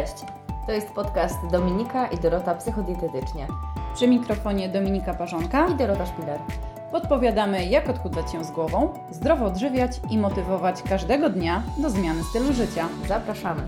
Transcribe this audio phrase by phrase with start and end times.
[0.00, 0.24] Cześć!
[0.66, 3.46] To jest podcast Dominika i Dorota Psychodietetycznie
[3.94, 6.40] Przy mikrofonie Dominika Parzonka i Dorota Szpiler.
[6.92, 12.52] podpowiadamy, jak odchudzać się z głową, zdrowo odżywiać i motywować każdego dnia do zmiany stylu
[12.52, 12.88] życia.
[13.08, 13.62] Zapraszamy!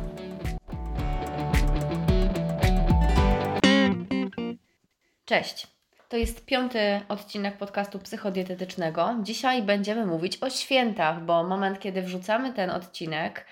[5.25, 5.67] Cześć!
[6.13, 9.15] To jest piąty odcinek podcastu psychodietetycznego.
[9.23, 13.47] Dzisiaj będziemy mówić o świętach, bo moment, kiedy wrzucamy ten odcinek,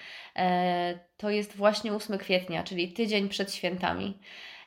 [1.16, 4.18] to jest właśnie 8 kwietnia, czyli tydzień przed świętami.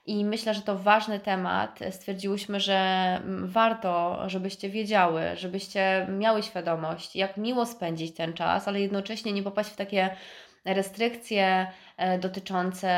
[0.05, 1.79] I myślę, że to ważny temat.
[1.91, 8.81] Stwierdziłyśmy, że mm, warto, żebyście wiedziały, żebyście miały świadomość, jak miło spędzić ten czas, ale
[8.81, 10.09] jednocześnie nie popaść w takie
[10.65, 12.89] restrykcje e, dotyczące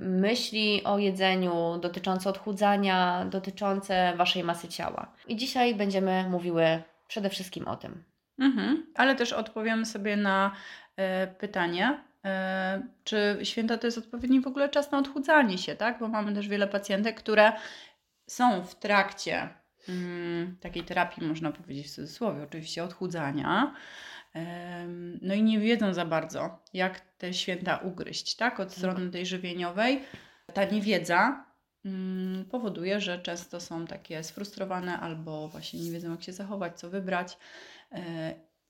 [0.00, 5.12] myśli o jedzeniu, dotyczące odchudzania, dotyczące Waszej masy ciała.
[5.28, 8.04] I dzisiaj będziemy mówiły przede wszystkim o tym.
[8.38, 8.86] Mhm.
[8.94, 10.52] Ale też odpowiemy sobie na
[10.96, 12.11] e, pytanie, e,
[13.04, 15.98] czy święta to jest odpowiedni w ogóle czas na odchudzanie się, tak?
[15.98, 17.52] Bo mamy też wiele pacjentek, które
[18.26, 19.48] są w trakcie
[19.88, 23.74] mm, takiej terapii, można powiedzieć w cudzysłowie, oczywiście odchudzania.
[25.22, 28.60] No i nie wiedzą za bardzo, jak te święta ugryźć, tak?
[28.60, 30.02] Od strony tej żywieniowej.
[30.54, 31.46] Ta niewiedza
[31.84, 36.90] mm, powoduje, że często są takie sfrustrowane albo właśnie nie wiedzą, jak się zachować, co
[36.90, 37.38] wybrać.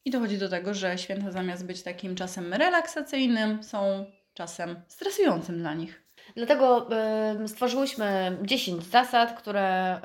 [0.05, 5.75] I dochodzi do tego, że święta zamiast być takim czasem relaksacyjnym, są czasem stresującym dla
[5.75, 6.03] nich.
[6.37, 6.89] Dlatego
[7.47, 10.01] stworzyłyśmy 10 zasad, które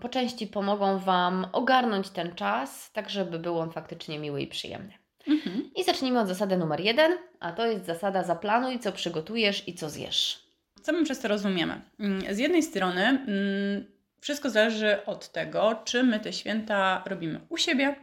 [0.00, 4.92] po części pomogą Wam ogarnąć ten czas, tak żeby był on faktycznie miły i przyjemny.
[5.28, 5.70] Mhm.
[5.74, 9.90] I zacznijmy od zasady numer jeden, a to jest zasada zaplanuj, co przygotujesz i co
[9.90, 10.46] zjesz.
[10.82, 11.80] Co my przez to rozumiemy?
[12.00, 13.86] Mm, Z jednej strony mm,
[14.20, 17.94] wszystko zależy od tego, czy my te święta robimy u siebie,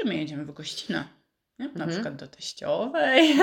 [0.00, 1.04] czy my jedziemy w gościnę.
[1.58, 1.66] Nie?
[1.66, 1.90] Na Mhm.
[1.90, 3.34] przykład do teściowej,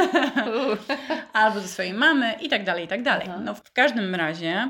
[1.33, 3.27] albo do swojej mamy i tak dalej, i tak dalej.
[3.29, 3.39] Aha.
[3.43, 4.69] No, w każdym razie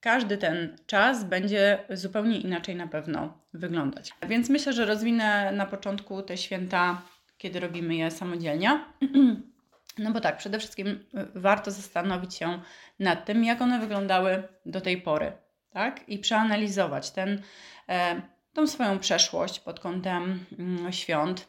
[0.00, 4.10] każdy ten czas będzie zupełnie inaczej na pewno wyglądać.
[4.28, 7.02] Więc myślę, że rozwinę na początku te święta,
[7.38, 8.80] kiedy robimy je samodzielnie.
[9.98, 11.00] No bo tak, przede wszystkim y,
[11.34, 12.60] warto zastanowić się
[12.98, 15.32] nad tym, jak one wyglądały do tej pory,
[15.70, 16.08] tak?
[16.08, 17.42] I przeanalizować ten,
[17.88, 18.22] e,
[18.54, 21.48] tą swoją przeszłość pod kątem mm, świąt,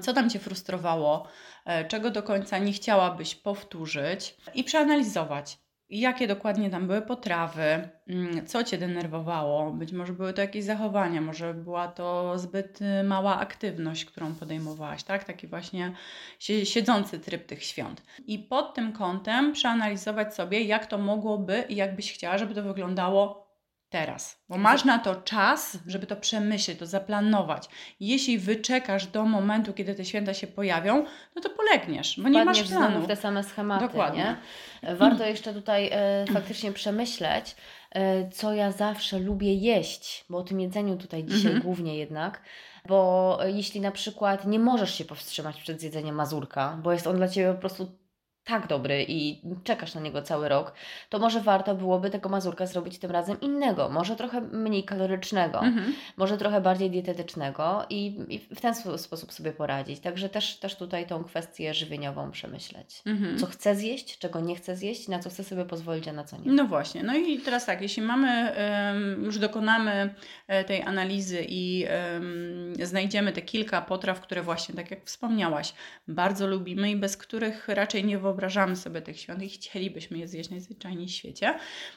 [0.00, 1.28] co tam Cię frustrowało,
[1.64, 5.58] e, czego do końca nie chciałabyś powtórzyć i przeanalizować,
[5.92, 11.20] jakie dokładnie tam były potrawy, mm, co Cię denerwowało, być może były to jakieś zachowania,
[11.20, 15.24] może była to zbyt y, mała aktywność, którą podejmowałaś, tak?
[15.24, 15.92] Taki właśnie
[16.38, 18.02] sie- siedzący tryb tych świąt.
[18.26, 22.62] I pod tym kątem przeanalizować sobie, jak to mogłoby i jak byś chciała, żeby to
[22.62, 23.41] wyglądało
[23.92, 24.42] teraz.
[24.48, 27.68] Bo masz na to czas, żeby to przemyśleć, to zaplanować.
[28.00, 31.04] Jeśli wyczekasz do momentu, kiedy te święta się pojawią,
[31.36, 33.00] no to polegniesz, bo nie masz planu.
[33.02, 34.36] w te same schematy, Dokładnie.
[34.82, 34.94] nie?
[34.96, 37.56] Warto jeszcze tutaj e, faktycznie przemyśleć,
[37.90, 41.62] e, co ja zawsze lubię jeść, bo o tym jedzeniu tutaj dzisiaj Mhm.
[41.62, 42.42] głównie jednak,
[42.88, 47.16] bo e, jeśli na przykład nie możesz się powstrzymać przed zjedzeniem mazurka, bo jest on
[47.16, 48.01] dla Ciebie po prostu
[48.44, 50.72] tak dobry i czekasz na niego cały rok,
[51.08, 55.92] to może warto byłoby tego mazurka zrobić tym razem innego, może trochę mniej kalorycznego Mhm.
[56.16, 60.00] może trochę bardziej dietetycznego i, i w ten spo- sposób sobie poradzić.
[60.00, 63.02] Także też, też tutaj tą kwestię żywieniową przemyśleć.
[63.06, 63.38] Mhm.
[63.38, 66.36] Co chcę zjeść, czego nie chcę zjeść, na co chcę sobie pozwolić, a na co
[66.36, 66.52] nie.
[66.52, 67.02] No właśnie.
[67.02, 68.52] No i teraz tak, jeśli mamy,
[69.24, 70.14] już dokonamy
[70.46, 75.74] e, tej analizy i em, znajdziemy te kilka potraw, które właśnie, tak jak wspomniałaś,
[76.08, 80.50] bardzo lubimy i bez których raczej nie wyobrażamy sobie tych świąt i chcielibyśmy je zjeść
[80.50, 81.54] najzwyczajniej w świecie,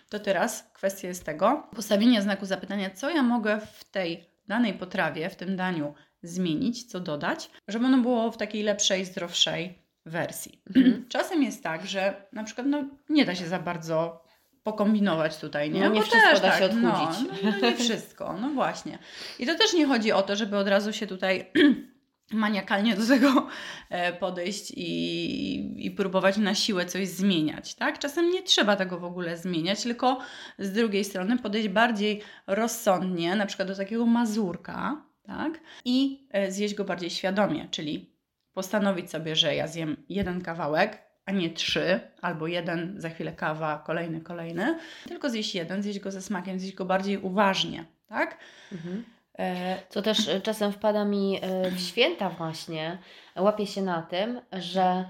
[0.09, 5.29] to teraz kwestia jest tego, postawienia znaku zapytania, co ja mogę w tej danej potrawie,
[5.29, 5.93] w tym daniu
[6.23, 10.61] zmienić, co dodać, żeby ono było w takiej lepszej, zdrowszej wersji.
[10.75, 11.05] Mhm.
[11.09, 14.25] Czasem jest tak, że na przykład no, nie da się za bardzo
[14.63, 15.79] pokombinować tutaj, nie?
[15.79, 17.31] No, nie Bo wszystko też da tak, się odchudzić.
[17.43, 18.97] No, no, nie wszystko, no właśnie.
[19.39, 21.51] I to też nie chodzi o to, żeby od razu się tutaj
[22.31, 23.47] maniakalnie do tego
[23.89, 27.99] e, podejść i, i próbować na siłę coś zmieniać, tak?
[27.99, 30.19] Czasem nie trzeba tego w ogóle zmieniać, tylko
[30.59, 35.59] z drugiej strony podejść bardziej rozsądnie, na przykład do takiego mazurka, tak?
[35.85, 38.15] I e, zjeść go bardziej świadomie, czyli
[38.53, 43.83] postanowić sobie, że ja zjem jeden kawałek, a nie trzy, albo jeden, za chwilę kawa,
[43.85, 48.37] kolejny, kolejny, tylko zjeść jeden, zjeść go ze smakiem, zjeść go bardziej uważnie, tak?
[48.71, 49.03] Mhm.
[49.39, 52.97] E, Co też e, czasem wpada mi e, w święta właśnie,
[53.35, 55.05] łapię się na tym, że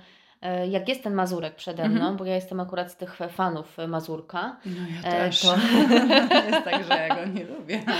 [0.70, 2.18] jak jest ten Mazurek przede mną, Mhm.
[2.18, 4.72] bo ja jestem akurat z tych fanów Mazurka, No
[5.04, 5.40] ja E, też.
[5.42, 5.56] to-
[6.52, 7.84] jest tak, że ja go nie lubię.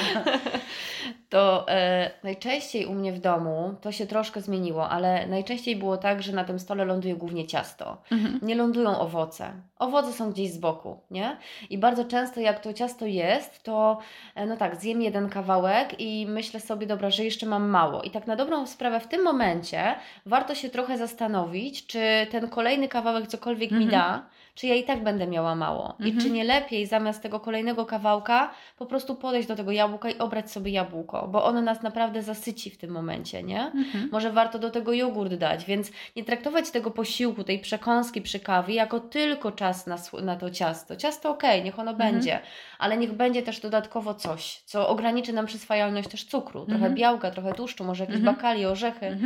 [1.30, 6.24] to e, najczęściej u mnie w domu, to się troszkę zmieniło, ale najczęściej było tak,
[6.24, 7.98] że na tym stole ląduje głównie ciasto.
[8.12, 8.40] Mhm.
[8.42, 9.52] Nie lądują owoce.
[9.80, 11.38] Owoce są gdzieś z boku, nie?
[11.70, 13.98] I bardzo często jak to ciasto jest, to
[14.36, 18.02] e, no tak, zjem jeden kawałek i myślę sobie, dobra, że jeszcze mam mało.
[18.02, 19.96] I tak na dobrą sprawę w tym momencie
[20.26, 22.00] warto się trochę zastanowić, czy
[22.42, 23.92] ten kolejny kawałek cokolwiek mi Mhm.
[23.92, 25.96] da, czy ja i tak będę miała mało.
[26.00, 26.22] I Mhm.
[26.22, 30.52] czy nie lepiej zamiast tego kolejnego kawałka po prostu podejść do tego jabłka i obrać
[30.52, 33.62] sobie jabłko, bo ono nas naprawdę zasyci w tym momencie, nie?
[33.66, 34.10] Mhm.
[34.12, 38.74] Może warto do tego jogurt dać, więc nie traktować tego posiłku, tej przekąski przy kawie
[38.76, 40.96] jako tylko czas na, na to ciasto.
[40.96, 42.12] Ciasto okej, niech ono Mhm.
[42.14, 42.40] będzie,
[42.80, 46.96] ale niech będzie też dodatkowo coś, co ograniczy nam przyswajalność też cukru, trochę Mhm.
[46.96, 48.36] białka, trochę tłuszczu, może jakieś Mhm.
[48.36, 49.18] bakalie, orzechy.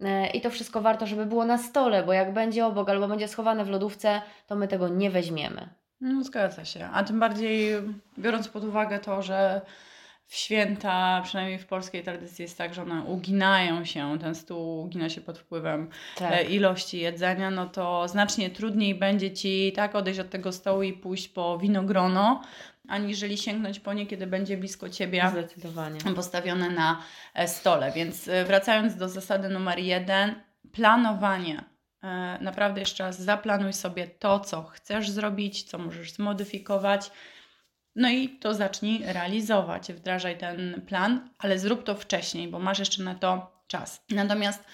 [0.00, 3.28] E, I to wszystko warto, żeby było na stole, bo jak będzie obok albo będzie
[3.28, 5.68] schowane w lodówce, to my tego nie weźmiemy.
[6.00, 6.88] No zgadza się.
[6.92, 7.72] A tym bardziej
[8.18, 9.60] biorąc pod uwagę to, że
[10.26, 15.08] w święta, przynajmniej w polskiej tradycji jest tak, że one uginają się, ten stół ugina
[15.08, 16.32] się pod wpływem Tak.
[16.32, 20.92] e, ilości jedzenia, no to znacznie trudniej będzie Ci tak odejść od tego stołu i
[20.92, 22.40] pójść po winogrono,
[22.88, 26.00] aniżeli sięgnąć po nie, kiedy będzie blisko Ciebie Zdecydowanie.
[26.00, 27.02] postawione na
[27.34, 27.92] e, stole.
[27.92, 30.34] Więc e, wracając do zasady numer jeden,
[30.72, 31.64] planowanie.
[32.02, 37.10] E, Naprawdę jeszcze raz zaplanuj sobie to, co chcesz zrobić, co możesz zmodyfikować.
[37.96, 43.02] No i to zacznij realizować, wdrażaj ten plan, ale zrób to wcześniej, bo masz jeszcze
[43.02, 44.04] na to czas.
[44.10, 44.64] Natomiast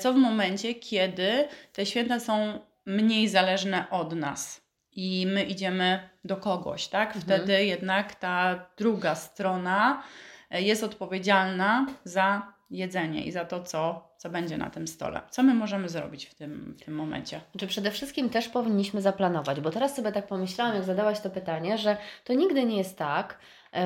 [0.00, 4.63] co w momencie, kiedy te święta są mniej zależne od nas
[4.96, 7.16] i my idziemy do kogoś, tak?
[7.16, 7.22] Mhm.
[7.24, 10.02] Wtedy jednak ta druga strona
[10.50, 15.20] e, jest odpowiedzialna za jedzenie i za to, co, co będzie na tym stole.
[15.30, 17.40] Co my możemy zrobić w tym, w tym momencie?
[17.58, 21.78] Czy przede wszystkim też powinniśmy zaplanować, bo teraz sobie tak pomyślałam, jak zadałaś to pytanie,
[21.78, 23.38] że to nigdy nie jest tak,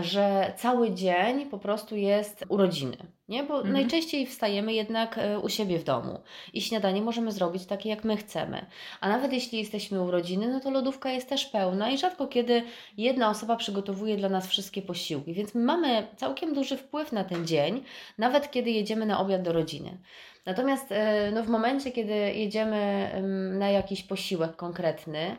[0.03, 2.97] że cały dzień po prostu jest urodziny,
[3.29, 3.43] nie?
[3.43, 3.73] Bo Mhm.
[3.73, 6.21] najczęściej wstajemy jednak e, u siebie w domu
[6.53, 8.67] i śniadanie możemy zrobić takie, jak my chcemy.
[9.01, 12.63] A nawet jeśli jesteśmy urodziny, no to lodówka jest też pełna i rzadko kiedy
[12.97, 17.47] jedna osoba przygotowuje dla nas wszystkie posiłki, więc my mamy całkiem duży wpływ na ten
[17.47, 17.83] dzień,
[18.19, 19.99] nawet kiedy jedziemy na obiad do rodziny.
[20.47, 25.37] Natomiast e, no, w momencie, kiedy jedziemy em, na jakiś posiłek konkretny,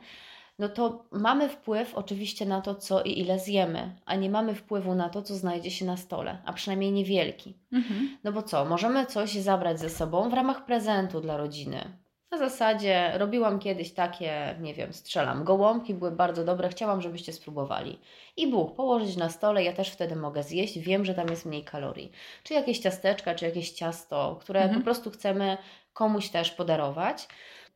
[0.59, 4.95] no to mamy wpływ oczywiście na to, co i ile zjemy, a nie mamy wpływu
[4.95, 7.57] na to, co znajdzie się na stole, a przynajmniej niewielki.
[7.73, 8.17] Mhm.
[8.23, 11.99] No bo co, możemy coś zabrać ze sobą w ramach prezentu dla rodziny.
[12.31, 17.99] Na zasadzie robiłam kiedyś takie, nie wiem, strzelam, gołąbki były bardzo dobre, chciałam, żebyście spróbowali.
[18.37, 21.63] I Bóg, położyć na stole, ja też wtedy mogę zjeść, wiem, że tam jest mniej
[21.63, 22.11] kalorii.
[22.43, 24.79] Czy jakieś ciasteczka, czy jakieś ciasto, które Mhm.
[24.79, 25.57] po prostu chcemy
[25.93, 27.27] komuś też podarować.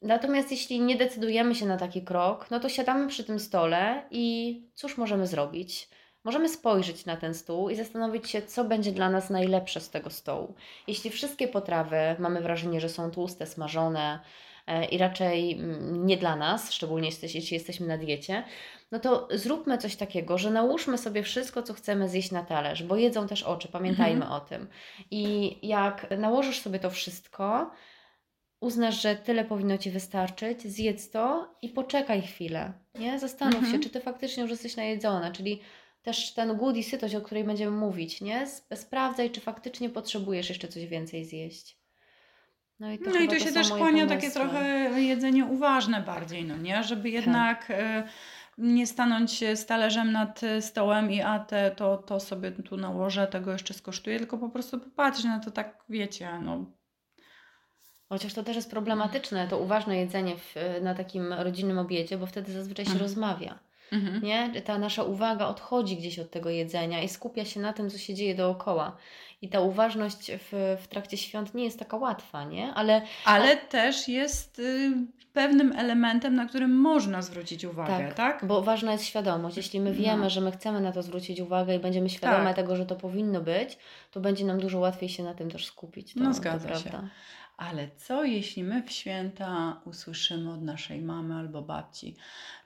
[0.04, 4.62] Natomiast jeśli nie decydujemy się na taki krok, no to siadamy przy tym stole i
[4.74, 5.90] cóż możemy zrobić?
[6.24, 10.10] Możemy spojrzeć na ten stół i zastanowić się, co będzie dla nas najlepsze z tego
[10.10, 10.56] stołu.
[10.88, 14.20] Jeśli wszystkie potrawy mamy wrażenie, że są tłuste, smażone
[14.68, 18.44] e, i raczej mm, nie dla nas, szczególnie jeśli jesteśmy na diecie,
[18.92, 22.96] no to zróbmy coś takiego, że nałóżmy sobie wszystko, co chcemy zjeść na talerz, bo
[22.96, 24.68] jedzą też oczy, pamiętajmy o tym.
[25.12, 27.72] I jak nałożysz sobie to wszystko,
[28.64, 33.20] uznasz, że tyle powinno Ci wystarczyć, zjedz to i poczekaj chwilę, nie?
[33.20, 33.74] Zastanów Mhm.
[33.74, 35.62] się, czy Ty faktycznie już jesteś najedzona, czyli
[36.04, 38.42] też ten głód i sytość, o której będziemy mówić, nie?
[38.54, 41.78] Sp- Sprawdzaj, czy faktycznie potrzebujesz jeszcze coś więcej zjeść.
[42.80, 46.46] No i to, No i to się są też kłania takie trochę jedzenie uważne bardziej,
[46.46, 46.84] no nie?
[46.84, 48.04] Żeby jednak e,
[48.58, 53.28] nie stanąć z talerzem nad e, stołem i a te, to, to sobie tu nałożę,
[53.28, 56.66] tego jeszcze skosztuję, tylko po prostu popatrzeć na to tak, wiecie, no
[58.10, 62.52] Chociaż to też jest problematyczne, to uważne jedzenie w, na takim rodzinnym obiedzie, bo wtedy
[62.54, 63.10] zazwyczaj się Mhm.
[63.10, 63.60] rozmawia.
[63.92, 64.24] mhm.
[64.24, 64.62] Nie?
[64.66, 68.14] Ta nasza uwaga odchodzi gdzieś od tego jedzenia i skupia się na tym, co się
[68.14, 68.96] dzieje dookoła.
[69.42, 72.74] I ta uważność w, w trakcie świąt nie jest taka łatwa, nie?
[72.74, 74.92] Ale ale też jest y,
[75.34, 78.14] pewnym elementem, na którym można zwrócić uwagę, tak?
[78.14, 79.58] Tak, bo ważna jest świadomość.
[79.58, 80.30] Jeśli my wiemy, No.
[80.30, 82.56] że my chcemy na to zwrócić uwagę i będziemy świadome Tak.
[82.56, 83.78] tego, że to powinno być,
[84.12, 86.14] to będzie nam dużo łatwiej się na tym też skupić.
[86.14, 86.92] To, No, to zgadza się.
[87.70, 92.16] Ale co jeśli my w święta usłyszymy od naszej mamy albo babci,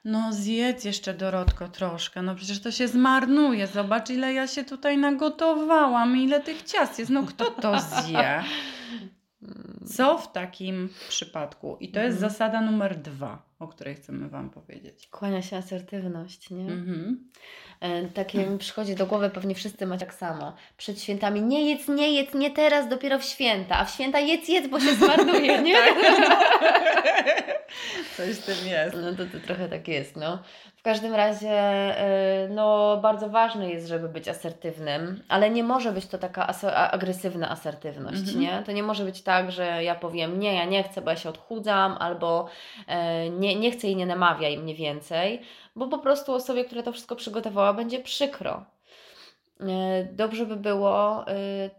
[0.04, 4.98] no zjedz jeszcze Dorotko troszkę, no przecież to się zmarnuje, zobacz ile ja się tutaj
[4.98, 8.44] nagotowałam, ile tych ciast jest, no kto to zje?
[9.96, 11.76] Co w takim przypadku?
[11.80, 12.30] I to jest Mhm.
[12.32, 13.47] zasada numer dwa.
[13.58, 15.08] O której chcemy Wam powiedzieć.
[15.10, 16.62] Kłania się asertywność, nie?
[16.72, 17.30] Mhm.
[17.80, 20.52] E, Takie mi przychodzi do głowy, pewnie wszyscy macie tak samo.
[20.76, 24.48] Przed świętami nie jedz, nie jedz, nie teraz, dopiero w święta, a w święta jedz,
[24.48, 25.76] jedz, bo się zmarnuje, nie?
[28.16, 28.96] Coś w tym jest.
[29.02, 30.38] No to, to trochę tak jest, no.
[30.76, 36.06] W każdym razie, e, no bardzo ważne jest, żeby być asertywnym, ale nie może być
[36.06, 36.46] to taka
[36.90, 38.40] agresywna asertywność, Mhm.
[38.40, 38.62] nie?
[38.66, 41.28] To nie może być tak, że ja powiem, nie, ja nie chcę, bo ja się
[41.28, 42.48] odchudzam, albo
[42.86, 45.40] e, nie, nie chcę i nie namawiaj mnie więcej,
[45.76, 48.64] bo po prostu osobie, która to wszystko przygotowała, będzie przykro.
[49.60, 51.70] E, Dobrze by było e,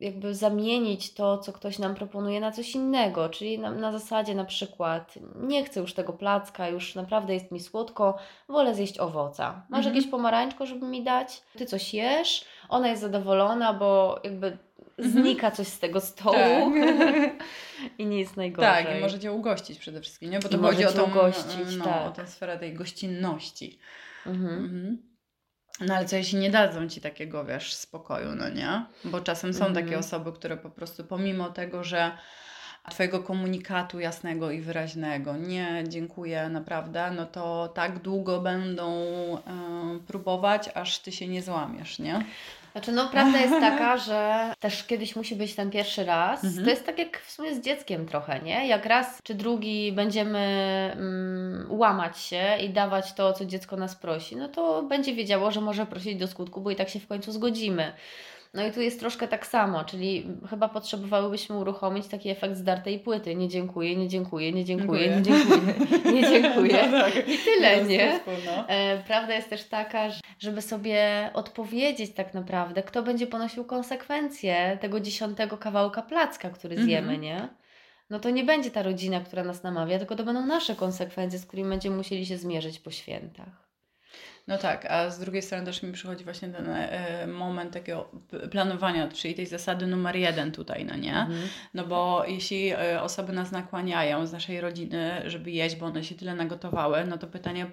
[0.00, 4.44] jakby zamienić to, co ktoś nam proponuje, na coś innego, czyli na, na zasadzie na
[4.44, 8.16] przykład nie chcę już tego placka, już naprawdę jest mi słodko,
[8.48, 9.62] wolę zjeść owoca.
[9.68, 9.94] Masz Mhm.
[9.96, 11.42] jakieś pomarańczko, żeby mi dać?
[11.58, 14.58] Ty coś jesz, ona jest zadowolona, bo jakby.
[14.98, 17.14] Znika coś z tego stołu Tak.
[17.98, 18.84] i nie jest najgorzej.
[18.84, 20.38] Tak, i możecie ugościć przede wszystkim, nie?
[20.38, 22.06] Bo I to chodzi o tą, ugościć, no, tak.
[22.06, 23.78] o tę sferę tej gościnności.
[24.26, 24.54] Mhm.
[24.64, 24.98] Mhm.
[25.80, 28.84] No ale co jeśli nie dadzą Ci takiego, wiesz, spokoju, no nie?
[29.04, 29.84] Bo czasem są Mhm.
[29.86, 32.10] takie osoby, które po prostu pomimo tego, że
[32.90, 39.40] Twojego komunikatu jasnego i wyraźnego, nie dziękuję naprawdę, no to tak długo będą e,
[40.06, 42.24] próbować, aż Ty się nie złamiesz, nie?
[42.76, 46.44] Znaczy, no prawda jest taka, że też kiedyś musi być ten pierwszy raz.
[46.44, 46.64] Mhm.
[46.64, 48.68] To jest tak jak w sumie z dzieckiem trochę, nie?
[48.68, 50.38] Jak raz czy drugi będziemy
[50.96, 55.60] mm, łamać się i dawać to, co dziecko nas prosi, no to będzie wiedziało, że
[55.60, 57.92] może prosić do skutku, bo i tak się w końcu zgodzimy.
[58.56, 63.34] No i tu jest troszkę tak samo, czyli chyba potrzebowałybyśmy uruchomić taki efekt zdartej płyty.
[63.34, 65.74] Nie dziękuję, nie dziękuję, nie dziękuję, nie dziękuję,
[66.12, 66.88] nie dziękuję.
[66.90, 67.28] No tak.
[67.28, 68.20] I tyle, nie?
[68.46, 68.68] No.
[68.68, 74.78] E, Prawda jest też taka, że- żeby sobie odpowiedzieć tak naprawdę, kto będzie ponosił konsekwencje
[74.80, 76.88] tego dziesiątego kawałka placka, który Mhm.
[76.88, 77.48] zjemy, nie?
[78.10, 81.46] No to nie będzie ta rodzina, która nas namawia, tylko to będą nasze konsekwencje, z
[81.46, 83.65] którymi będziemy musieli się zmierzyć po świętach.
[84.48, 88.10] No tak, a z drugiej strony też mi przychodzi właśnie ten e, moment takiego
[88.50, 91.16] planowania, czyli tej zasady numer jeden tutaj, no nie?
[91.16, 91.48] Mhm.
[91.74, 96.14] No bo jeśli e, osoby nas nakłaniają z naszej rodziny, żeby jeść, bo one się
[96.14, 97.66] tyle nagotowały, no to pytanie,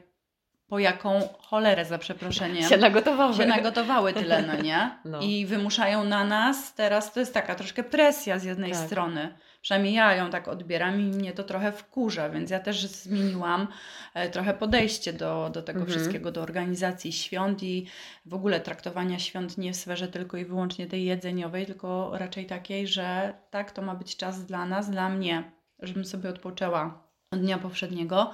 [0.67, 3.33] po jaką cholerę, za przeproszeniem, Się nagotowały.
[3.33, 4.89] się nagotowały tyle, no nie?
[5.05, 5.21] No.
[5.21, 8.79] I wymuszają na nas teraz, to jest taka troszkę presja z jednej Tak.
[8.85, 9.33] strony.
[9.63, 13.67] Przynajmniej ja ją tak odbieram i mnie to trochę wkurza, więc ja też zmieniłam
[14.13, 15.98] e, trochę podejście do, do tego Mhm.
[15.98, 17.88] wszystkiego, do organizacji świąt i
[18.25, 22.88] w ogóle traktowania świąt nie w sferze tylko i wyłącznie tej jedzeniowej, tylko raczej takiej,
[22.88, 27.58] że tak, to ma być czas dla nas, dla mnie, żebym sobie odpoczęła od dnia
[27.58, 28.34] poprzedniego.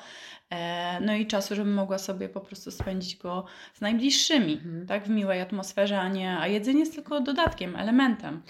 [0.49, 4.87] E, No i czasu, żebym mogła sobie po prostu spędzić go z najbliższymi, Mhm.
[4.87, 8.41] tak, w miłej atmosferze, a nie, a jedzenie jest tylko dodatkiem, elementem.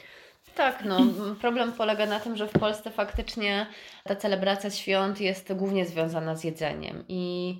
[0.59, 0.99] Tak, no
[1.41, 3.65] problem polega na tym, że w Polsce faktycznie
[4.03, 7.55] ta celebracja świąt jest głównie związana z jedzeniem i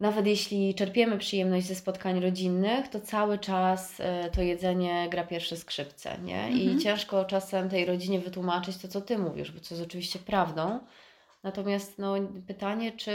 [0.00, 5.56] nawet jeśli czerpiemy przyjemność ze spotkań rodzinnych, to cały czas e, to jedzenie gra pierwsze
[5.56, 6.50] skrzypce, nie?
[6.50, 6.80] I Mhm.
[6.80, 10.80] ciężko czasem tej rodzinie wytłumaczyć to, co Ty mówisz, bo co jest oczywiście prawdą.
[11.42, 12.14] Natomiast no,
[12.46, 13.12] pytanie, czy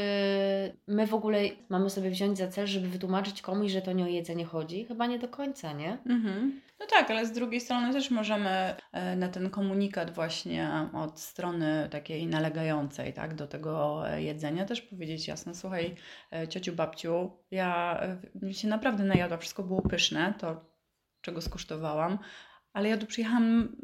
[0.87, 4.07] my w ogóle mamy sobie wziąć za cel, żeby wytłumaczyć komuś, że to nie o
[4.07, 4.85] jedzenie chodzi?
[4.85, 5.97] Chyba nie do końca, nie?
[6.05, 6.61] Mhm.
[6.79, 11.87] No tak, ale z drugiej strony też możemy e, na ten komunikat właśnie od strony
[11.91, 15.95] takiej nalegającej, tak, do tego e, jedzenia też powiedzieć jasno, słuchaj,
[16.33, 18.01] e, ciociu, babciu, ja
[18.51, 20.65] się naprawdę najadła, wszystko było pyszne, to
[21.21, 22.19] czego skosztowałam,
[22.73, 23.75] ale ja tu przyjechałam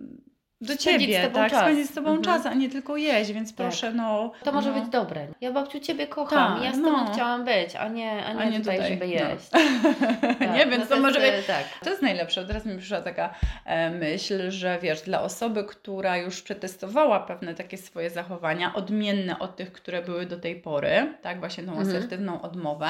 [0.61, 1.61] do Ciebie, Tobą tak, czas.
[1.61, 2.23] spędzić z Tobą Mhm.
[2.25, 3.67] czas, a nie tylko jeść, więc Tak.
[3.67, 4.31] proszę, no...
[4.43, 4.79] To może no.
[4.81, 5.27] być dobre.
[5.41, 7.13] Ja babciu Ciebie kocham, Tak, ja z Tobą no.
[7.13, 9.11] chciałam być, a nie, a nie, A nie tutaj, tutaj, żeby no.
[9.13, 9.49] jeść.
[10.55, 11.29] nie, więc to, jest, może być...
[11.29, 11.63] e, Tak.
[11.83, 12.45] To jest najlepsze.
[12.45, 13.33] Teraz mi przyszła taka
[13.65, 19.55] e, myśl, że wiesz, dla osoby, która już przetestowała pewne takie swoje zachowania, odmienne od
[19.55, 21.89] tych, które były do tej pory, tak, właśnie tą Mhm.
[21.89, 22.89] asertywną odmowę,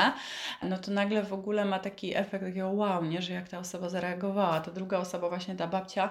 [0.64, 3.90] no to nagle w ogóle ma taki efekt takiego wow, nie, że jak ta osoba
[3.90, 6.10] zareagowała, to druga osoba, właśnie ta babcia,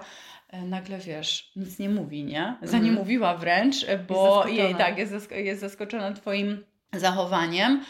[0.51, 2.55] nagle wiesz, nic nie mówi, nie?
[2.61, 2.93] Za nie Mhm.
[2.99, 4.63] mówiła wręcz, e, bo zaskoczona.
[4.63, 7.83] jej tak, jest, zask- jest zaskoczona Twoim zachowaniem.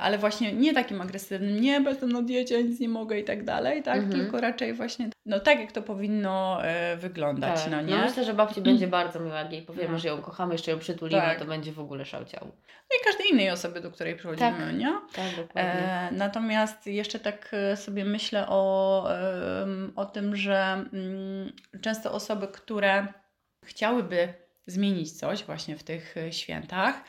[0.00, 3.44] Ale właśnie nie takim agresywnym, nie, bo jestem na diecie, nic nie mogę i tak
[3.44, 3.98] dalej, tak?
[3.98, 4.20] Mhm.
[4.20, 7.70] Tylko raczej właśnie, no tak jak to powinno e, wyglądać, tak.
[7.70, 7.96] no nie?
[7.96, 9.98] No myślę, że babci będzie bardzo miło, jak jej powiemy, No.
[9.98, 11.38] że ją kochamy, jeszcze ją przytulimy, Tak.
[11.38, 12.46] to będzie w ogóle szałciał.
[12.90, 14.76] No i każdej innej osoby, do której przychodzimy, Tak.
[14.78, 14.92] nie?
[15.14, 15.72] Tak, dokładnie.
[15.72, 19.08] E, natomiast jeszcze tak e, sobie myślę o,
[19.96, 23.06] o tym, że mm, często osoby, które
[23.64, 27.04] chciałyby zmienić coś właśnie w tych e, świętach,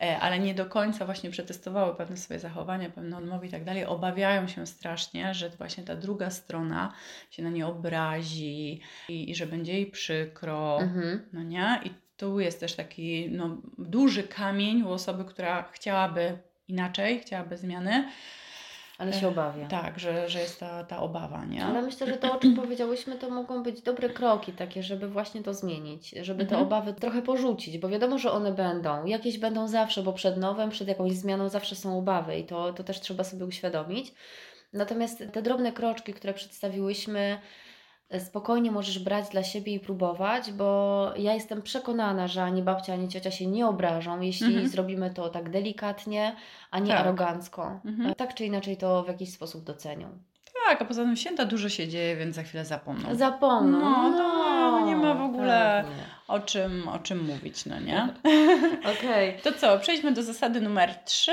[0.00, 3.84] e, ale nie do końca właśnie przetestowały pewne swoje zachowania, pewne odmowy i tak dalej,
[3.86, 6.92] obawiają się strasznie, że właśnie ta druga strona
[7.30, 11.28] się na nie obrazi i, i że będzie jej przykro, Mhm.
[11.32, 11.80] no nie?
[11.84, 16.38] I tu jest też taki no, duży kamień u osoby, która chciałaby
[16.68, 18.08] inaczej, chciałaby zmiany.
[18.98, 19.66] Ale się obawia.
[19.68, 21.64] Tak, że, że jest ta, ta obawa, nie?
[21.64, 25.42] Ale myślę, że to, o czym powiedziałyśmy, to mogą być dobre kroki takie, żeby właśnie
[25.42, 26.62] to zmienić, żeby te Mhm.
[26.62, 29.04] obawy trochę porzucić, bo wiadomo, że one będą.
[29.04, 32.84] Jakieś będą zawsze, bo przed nowym, przed jakąś zmianą zawsze są obawy i to, to
[32.84, 34.14] też trzeba sobie uświadomić.
[34.72, 37.38] Natomiast te drobne kroczki, które przedstawiłyśmy, e,
[38.18, 43.08] spokojnie możesz brać dla siebie i próbować, bo ja jestem przekonana, że ani babcia, ani
[43.08, 44.68] ciocia się nie obrażą, jeśli Mhm.
[44.68, 46.36] zrobimy to tak delikatnie,
[46.70, 47.00] a nie Tak.
[47.00, 47.80] arogancko.
[47.84, 48.14] Mhm.
[48.14, 50.08] Tak czy inaczej to w jakiś sposób docenią.
[50.66, 53.14] Tak, a poza tym święta dużo się dzieje, więc za chwilę zapomną.
[53.14, 53.80] Zapomną.
[53.80, 56.02] No, no, nie ma w ogóle- pewnie.
[56.28, 58.08] O czym, o czym mówić, no nie?
[58.98, 59.36] Okej.
[59.44, 61.32] To co, przejdźmy do zasady numer 3,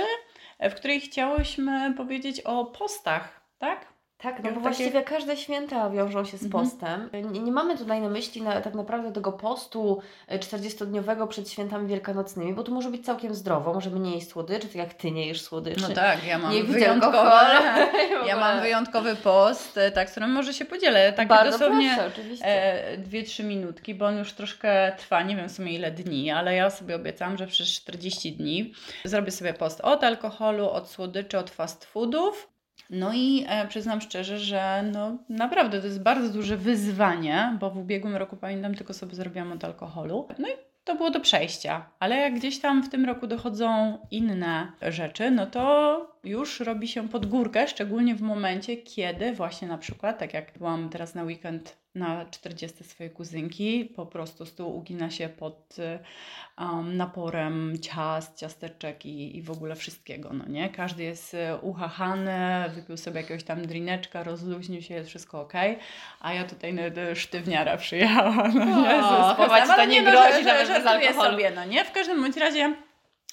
[0.60, 3.86] w której chciałyśmy powiedzieć o postach, tak?
[4.26, 6.64] Tak, no Takie- bo właściwie każde święta wiążą się z Mhm.
[6.66, 7.10] postem.
[7.32, 11.88] Nie, nie mamy tutaj na myśli na, tak naprawdę tego postu e, 40-dniowego przed świętami
[11.88, 15.28] wielkanocnymi, bo tu może być całkiem zdrowo, możemy nie jeść słodyczy, tak jak Ty nie
[15.28, 15.82] jesz słodyczy.
[15.82, 17.18] No tak, ja mam nie wyjątkowy,
[18.28, 21.14] ja mam wyjątkowy post, e, tak, z którym może się podzielę.
[21.14, 22.46] Tak Bardzo dosłownie proszę, oczywiście.
[22.46, 26.32] e, dwie, trzy minutki, bo on już troszkę trwa, nie wiem w sumie ile dni,
[26.32, 31.38] ale ja sobie obiecałam, że przez 40 dni zrobię sobie post od alkoholu, od słodyczy,
[31.38, 32.55] od fast foodów.
[32.90, 37.78] No i e, przyznam szczerze, że no naprawdę to jest bardzo duże wyzwanie, bo w
[37.78, 40.28] ubiegłym roku pamiętam tylko sobie zrobiłam od alkoholu.
[40.40, 40.52] No i
[40.84, 45.46] to było do przejścia, ale jak gdzieś tam w tym roku dochodzą inne rzeczy, no
[45.46, 50.58] to już robi się pod górkę, szczególnie w momencie, kiedy właśnie na przykład, tak jak
[50.58, 55.76] byłam teraz na weekend na 40 swojej kuzynki, po prostu stół ugina się pod
[56.60, 60.70] um, naporem ciast, ciasteczek i, i w ogóle wszystkiego, no nie?
[60.70, 65.54] Każdy jest y, uchachany, wypił sobie jakiegoś tam drineczka, rozluźnił się, jest wszystko ok,
[66.20, 68.96] a ja tutaj na do sztywniara przyjechałam, no nie?
[69.06, 71.32] O, chyba ci to nie no, grozi że- że- nawet bez żartuję alkoholu.
[71.32, 71.86] sobie, no nie?
[71.86, 72.76] W każdym bądź razie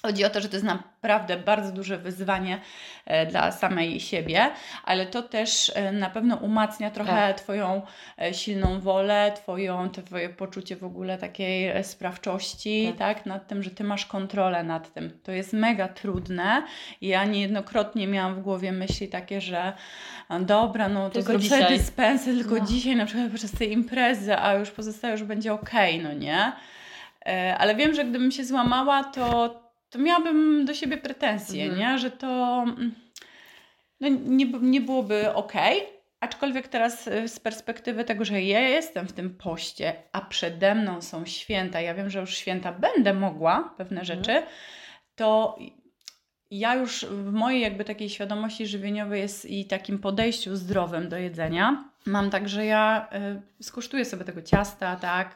[0.05, 2.59] Chodzi o to, że to jest naprawdę bardzo duże wyzwanie
[3.05, 4.49] e, dla samej siebie,
[4.85, 7.41] ale to też e, na pewno umacnia trochę Tak.
[7.41, 7.81] Twoją
[8.21, 13.17] e, silną wolę, twoją, Twoje poczucie w ogóle takiej sprawczości, Tak.
[13.17, 13.25] tak.
[13.25, 15.19] nad tym, że Ty masz kontrolę nad tym.
[15.23, 16.63] To jest mega trudne
[17.01, 19.73] i ja niejednokrotnie miałam w głowie myśli takie, że
[20.39, 21.77] dobra, no to Tylko dzisiaj.
[21.77, 22.65] dyspensę tylko No.
[22.65, 26.51] dzisiaj, na przykład podczas tej imprezy, a już pozostałe już będzie okej, no nie?
[27.57, 29.62] Ale wiem, że gdybym się złamała, to,
[29.93, 31.79] to miałabym do siebie pretensje, Mhm.
[31.79, 31.97] nie?
[31.99, 32.95] Że to mm,
[34.01, 35.53] no, nie, nie byłoby ok.
[36.19, 41.01] Aczkolwiek teraz y, z perspektywy tego, że ja jestem w tym poście, a przede mną
[41.01, 44.17] są święta, ja wiem, że już święta będę mogła pewne Mhm.
[44.17, 44.43] rzeczy,
[45.15, 45.57] to
[46.51, 51.89] ja już w mojej jakby takiej świadomości żywieniowej jest i takim podejściu zdrowym do jedzenia.
[52.05, 53.07] Mam tak, że ja
[53.59, 55.35] y, skosztuję sobie tego ciasta, tak,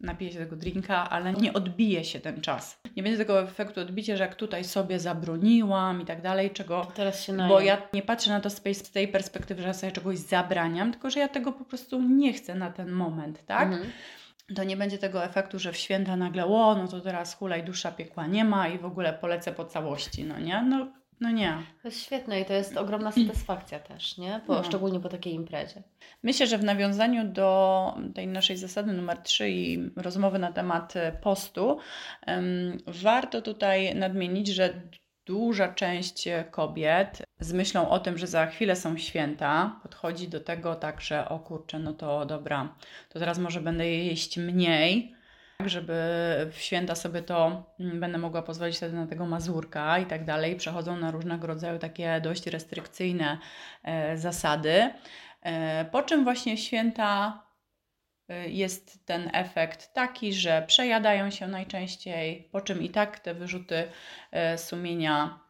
[0.00, 2.80] napiję się tego drinka, ale nie odbije się ten czas.
[2.96, 7.24] Nie będzie tego efektu odbicia, że jak tutaj sobie zabroniłam i tak dalej, czego Teraz
[7.24, 7.66] się bo najem.
[7.66, 10.92] ja nie patrzę na to z tej- z tej perspektywy, że ja sobie czegoś zabraniam,
[10.92, 13.68] tylko że ja tego po prostu nie chcę na ten moment, tak?
[13.68, 13.90] Mhm.
[14.56, 17.92] To nie będzie tego efektu, że w święta nagle, o, no to teraz hulaj dusza
[17.92, 20.62] piekła nie ma i w ogóle polecę po całości, no nie?
[20.62, 20.86] No,
[21.22, 21.58] no nie.
[21.82, 24.40] To jest świetne i to jest ogromna satysfakcja też, nie?
[24.46, 24.64] Po, No.
[24.64, 25.82] Szczególnie po takiej imprezie.
[26.22, 31.12] Myślę, że w nawiązaniu do tej naszej zasady numer 3 i rozmowy na temat e,
[31.12, 31.78] postu,
[32.26, 34.82] em, warto tutaj nadmienić, że
[35.26, 40.74] duża część kobiet z myślą o tym, że za chwilę są święta, podchodzi do tego
[40.74, 42.74] tak, że o kurczę, no to dobra,
[43.08, 45.14] to teraz może będę jeść mniej,
[45.68, 45.92] żeby
[46.52, 50.56] w święta sobie to mm, będę mogła pozwolić wtedy na tego mazurka i tak dalej.
[50.56, 53.38] Przechodzą na różnego rodzaju takie dość restrykcyjne
[53.82, 54.90] e, zasady.
[55.42, 57.42] E, Po czym właśnie święta
[58.28, 63.84] e, jest ten efekt taki, że przejadają się najczęściej, po czym i tak te wyrzuty
[64.56, 65.40] sumienia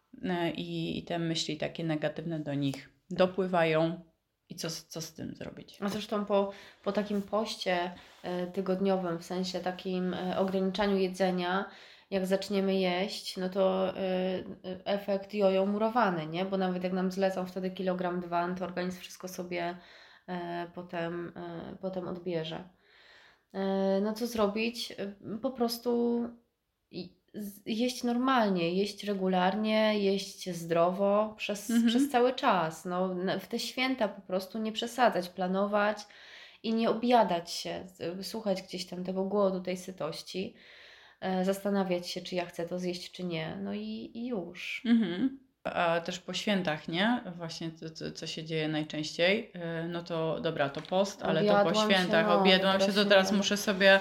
[0.56, 4.11] i te myśli takie negatywne do nich dopływają.
[4.52, 5.78] I co, co z tym zrobić?
[5.80, 11.70] A zresztą po, po takim poście e, tygodniowym, w sensie takim e, ograniczaniu jedzenia,
[12.10, 14.02] jak zaczniemy jeść, no to e,
[14.84, 16.44] efekt jojo murowany, nie?
[16.44, 19.78] Bo nawet jak nam zlecą wtedy kilogram dwa, no to organizm wszystko sobie
[20.74, 21.32] potem,
[21.80, 22.68] potem odbierze.
[24.02, 24.92] No co zrobić?
[25.42, 26.20] Po prostu
[27.66, 31.88] jeść normalnie, jeść regularnie, jeść zdrowo przez, Mhm.
[31.88, 32.84] przez cały czas.
[32.84, 35.98] No, w te święta po prostu nie przesadzać, planować
[36.62, 37.86] i nie objadać się,
[38.22, 40.54] słuchać gdzieś tam tego głodu, tej sytości,
[41.20, 43.56] e, zastanawiać się, czy ja chcę to zjeść, czy nie.
[43.62, 44.82] No i, i już.
[44.86, 45.41] Mhm.
[45.64, 47.20] A też po świętach, nie?
[47.36, 49.50] Właśnie to, to, co się dzieje najczęściej.
[49.54, 52.26] E, no to dobra, to post, ale to po Objadłam się, świętach.
[52.62, 54.00] no, się, to teraz muszę sobie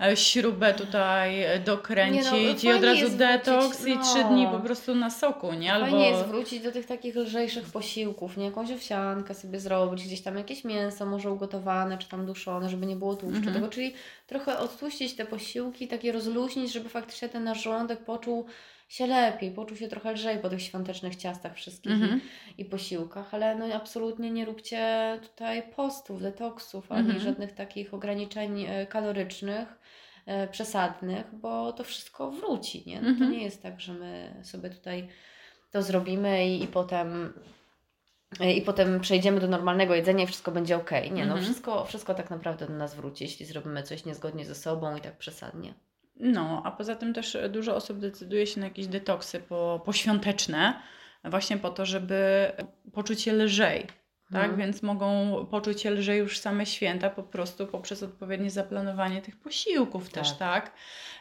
[0.00, 4.04] e, śrubę tutaj dokręcić no, i od razu detoks wrócić, i no.
[4.04, 5.72] trzy dni po prostu na soku, nie?
[5.72, 5.86] Albo...
[5.86, 8.44] Fajnie jest wrócić do tych takich lżejszych posiłków, nie?
[8.44, 12.96] Jakąś owsiankę sobie zrobić, gdzieś tam jakieś mięso może ugotowane, czy tam duszone, żeby nie
[12.96, 13.54] było tłuszczu Mhm.
[13.54, 13.94] tego, czyli
[14.26, 18.46] trochę odtłuścić te posiłki, takie rozluźnić, żeby faktycznie ten nasz żołądek poczuł
[18.92, 22.20] się lepiej, poczuł się trochę lżej po tych świątecznych ciastach wszystkich Mhm.
[22.58, 27.20] i, i posiłkach, ale no absolutnie nie róbcie tutaj postów, detoksów, ani Mhm.
[27.20, 29.68] żadnych takich ograniczeń e, kalorycznych
[30.26, 32.96] e, przesadnych, bo to wszystko wróci, nie?
[32.96, 33.32] No to Mhm.
[33.32, 35.08] nie jest tak, że my sobie tutaj
[35.70, 37.32] to zrobimy i, i potem
[38.56, 40.90] i potem przejdziemy do normalnego jedzenia i wszystko będzie ok.
[40.90, 41.42] Nie, no Mhm.
[41.42, 45.18] wszystko, wszystko tak naprawdę do nas wróci, jeśli zrobimy coś niezgodnie ze sobą i tak
[45.18, 45.74] przesadnie.
[46.24, 50.74] No, a poza tym też dużo osób decyduje się na jakieś detoksy po, poświąteczne,
[51.24, 52.50] właśnie po to, żeby
[52.92, 53.86] poczuć się lżej.
[54.32, 54.56] Tak, Mhm.
[54.56, 60.10] więc mogą poczuć się lżej już same święta po prostu poprzez odpowiednie zaplanowanie tych posiłków
[60.10, 60.38] też, Tak.
[60.38, 60.72] tak?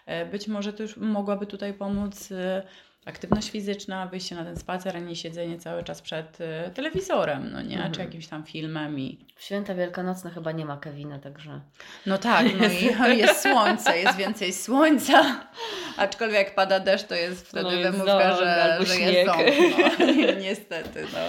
[0.05, 2.63] E, Być może to już mogłaby tutaj pomóc e,
[3.05, 7.61] aktywność fizyczna, wyjście na ten spacer, a nie siedzenie cały czas przed e, telewizorem, no
[7.61, 7.75] nie?
[7.75, 7.93] Mhm.
[7.93, 9.25] Czy jakimś tam filmem i...
[9.35, 11.61] W święta wielkanocne chyba nie ma Kevina, także
[12.05, 12.45] No tak,
[12.99, 15.47] no i jest słońce, jest więcej słońca,
[15.97, 19.39] aczkolwiek jak pada deszcz, to jest wtedy No jest wymówka, że, że jest ząb,
[19.77, 20.31] no.
[20.41, 21.19] Niestety, no.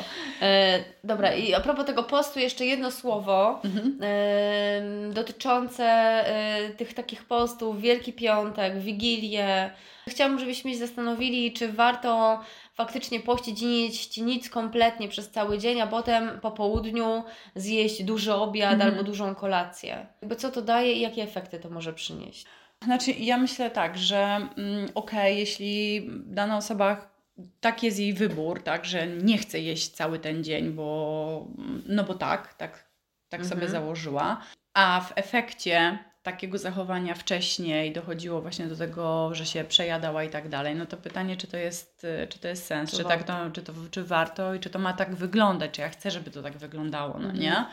[0.46, 3.98] E, dobra, i a propos tego postu, jeszcze jedno słowo Mhm.
[4.02, 9.70] e, dotyczące e, tych takich postów, Wielki Piątek, Wigilię.
[10.08, 12.40] Chciałabym, żebyśmy się zastanowili, czy warto
[12.74, 18.02] faktycznie pościć i nie jeść nic kompletnie przez cały dzień, a potem po południu zjeść
[18.04, 18.90] duży obiad Mhm.
[18.90, 20.06] albo dużą kolację.
[20.22, 22.46] Jakby co to daje i jakie efekty to może przynieść?
[22.84, 24.18] Znaczy, ja myślę tak, że
[24.56, 27.12] mm, okej, jeśli dana osoba,
[27.60, 31.46] tak jest jej wybór, tak, że nie chce jeść cały ten dzień, bo
[31.86, 32.88] no bo tak, tak,
[33.28, 33.60] tak Mhm.
[33.60, 34.40] sobie założyła,
[34.74, 40.48] a w efekcie takiego zachowania wcześniej dochodziło właśnie do tego, że się przejadała i tak
[40.48, 43.50] dalej, no to pytanie, czy to jest, czy to jest sens, Czy czy, tak to,
[43.50, 46.42] czy, to, czy warto i czy to ma tak wyglądać, czy ja chcę, żeby to
[46.42, 47.38] tak wyglądało, no Mhm.
[47.40, 47.64] nie?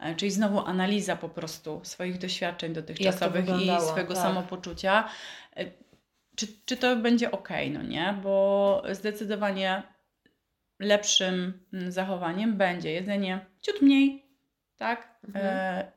[0.00, 4.22] E, Czyli znowu analiza po prostu swoich doświadczeń dotychczasowych i swojego tak.
[4.22, 5.08] samopoczucia.
[5.56, 5.64] E,
[6.36, 8.18] Czy, czy to będzie ok, no nie?
[8.22, 9.82] Bo zdecydowanie
[10.78, 14.26] lepszym mm, zachowaniem będzie jedzenie ciut mniej,
[14.76, 15.08] tak?
[15.28, 15.46] Mhm.
[15.46, 15.92] E,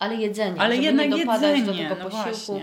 [0.00, 2.60] Ale jedzenie, ale żeby jednak nie dopadać jedzenie, do tego no posiłku.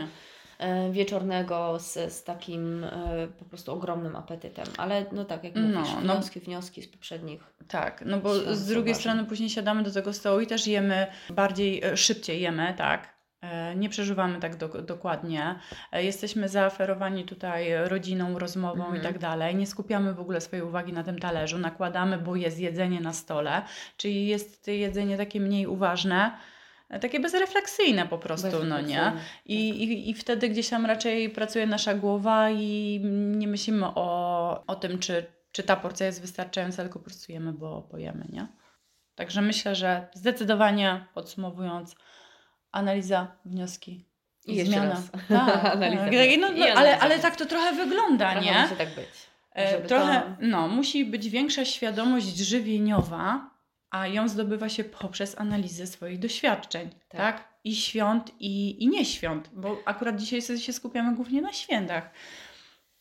[0.59, 4.65] e, wieczornego z, z takim e, po prostu ogromnym apetytem.
[4.77, 6.13] Ale no tak, jak No, mówisz, no.
[6.13, 7.43] wnioski, wnioski z poprzednich.
[7.67, 9.01] Tak, no bo z drugiej ważne.
[9.11, 13.17] strony później siadamy do tego stołu i też jemy bardziej, e, szybciej jemy, tak?
[13.75, 15.55] Nie przeżywamy tak do, dokładnie.
[15.93, 18.95] Jesteśmy zaaferowani tutaj rodziną, rozmową Mhm.
[18.95, 19.55] i tak dalej.
[19.55, 21.57] Nie skupiamy w ogóle swojej uwagi na tym talerzu.
[21.59, 23.61] Nakładamy, bo jest jedzenie na stole.
[23.97, 26.31] Czyli jest to jedzenie takie mniej uważne,
[27.01, 28.95] takie bezrefleksyjne po prostu, no nie?
[28.97, 29.21] Bezrefleksyjne.
[29.45, 34.75] I, i, I wtedy gdzieś tam raczej pracuje nasza głowa i nie myślimy o, o
[34.75, 38.47] tym, czy, czy ta porcja jest wystarczająca, tylko po prostu jemy, bo pojemy, nie?
[39.15, 41.95] Także myślę, że zdecydowanie podsumowując,
[42.71, 44.05] analiza, wnioski
[44.45, 44.89] i, I jeszcze zmiana.
[44.89, 45.11] raz.
[45.29, 46.13] Tak, Analiza, tak.
[46.13, 48.61] No, i no, ale, ale tak to trochę wygląda, Trochę nie?
[48.61, 49.07] musi tak być.
[49.53, 53.49] E, Trochę, to- no, musi być większa świadomość żywieniowa,
[53.89, 57.17] a ją zdobywa się poprzez analizę swoich doświadczeń, Tak.
[57.17, 57.53] tak?
[57.63, 62.09] I świąt, i, i nie świąt, bo akurat dzisiaj się skupiamy głównie na świętach.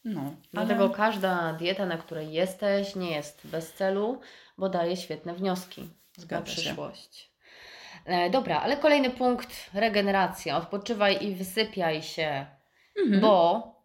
[0.05, 0.33] No, ale...
[0.53, 4.21] Dlatego każda dieta, na której jesteś, nie jest bez celu,
[4.59, 5.89] bo daje świetne wnioski na
[6.23, 6.53] Zgadza się.
[6.63, 7.33] przyszłość.
[8.05, 10.57] E, dobra, ale kolejny punkt, regeneracja.
[10.57, 12.47] Odpoczywaj i wysypiaj się,
[13.05, 13.21] Mhm.
[13.21, 13.76] bo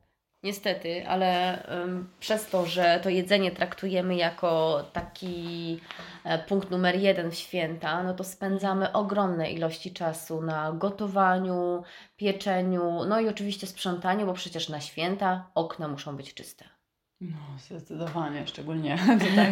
[0.43, 5.79] niestety, ale ym, przez to, że to jedzenie traktujemy jako taki
[6.23, 11.83] e, punkt numer jeden w święta, no to spędzamy ogromne ilości czasu na gotowaniu,
[12.17, 16.80] pieczeniu, no i oczywiście sprzątaniu, bo przecież na święta okna muszą być czyste.
[17.21, 18.97] No, zdecydowanie, szczególnie
[19.29, 19.51] tutaj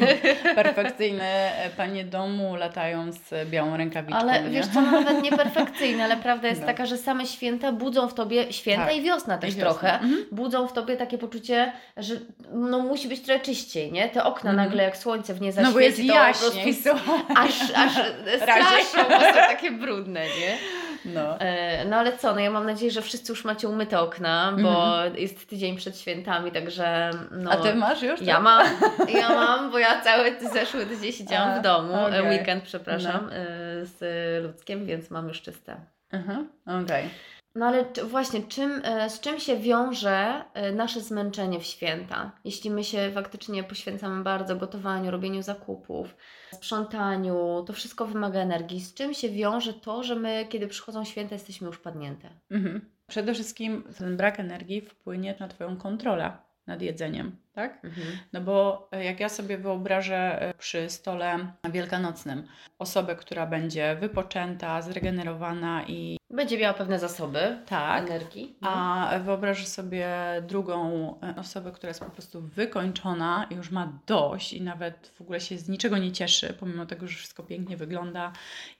[0.55, 4.19] perfekcyjne e, panie domu latają z białą rękawiczką.
[4.19, 4.49] Ale nie?
[4.49, 6.67] wiesz co, no nawet nieperfekcyjne, ale prawda jest No.
[6.67, 8.95] taka, że same święta budzą w tobie, święta Tak.
[8.95, 9.69] i wiosna też I wiosna.
[9.71, 10.25] trochę, Mhm.
[10.31, 12.15] budzą w tobie takie poczucie, że
[12.53, 14.09] no musi być trochę czyściej, nie?
[14.09, 14.67] Te okna Mhm.
[14.69, 16.13] nagle jak słońce w nie No zaświeci, bo jest to po
[16.53, 17.35] jaśniej, prostu słuchaj.
[17.47, 17.93] aż, aż
[18.37, 20.57] straszą, bo są takie brudne, nie?
[21.05, 21.39] No.
[21.39, 24.95] E, No ale co, no ja mam nadzieję, że wszyscy już macie umyte okna, bo
[25.15, 27.51] jest tydzień przed świętami, także no...
[27.51, 28.21] A ty masz już?
[28.21, 28.43] Ja tak?
[28.43, 28.67] mam,
[29.21, 32.29] ja mam, bo ja cały zeszły tydzień siedziałam A, w domu, e, okej.
[32.29, 33.99] weekend, przepraszam, e, z
[34.43, 35.75] Ludzkiem, więc mam już czyste.
[36.11, 36.49] Mhm,
[36.83, 37.09] Okej.
[37.55, 42.31] No ale czy, właśnie, czym, e, z czym się wiąże e, nasze zmęczenie w święta?
[42.43, 46.15] Jeśli my się faktycznie poświęcamy bardzo gotowaniu, robieniu zakupów,
[46.53, 48.81] sprzątaniu, to wszystko wymaga energii.
[48.81, 52.29] Z czym się wiąże to, że my, kiedy przychodzą święta, jesteśmy już padnięte?
[52.51, 52.81] Mhm.
[53.07, 57.85] Przede wszystkim ten brak energii wpłynie na Twoją kontrolę nad jedzeniem, tak?
[57.85, 58.07] Mhm.
[58.33, 62.47] No bo e, jak ja sobie wyobrażę e, przy stole wielkanocnym
[62.79, 68.55] osobę, która będzie wypoczęta, zregenerowana i Będzie miała pewne zasoby tak, energii.
[68.61, 68.69] No.
[68.69, 70.09] a wyobrażę sobie
[70.47, 75.21] drugą e, osobę, która jest po prostu wykończona i już ma dość i nawet w
[75.21, 78.31] ogóle się z niczego nie cieszy, pomimo tego, że wszystko pięknie wygląda,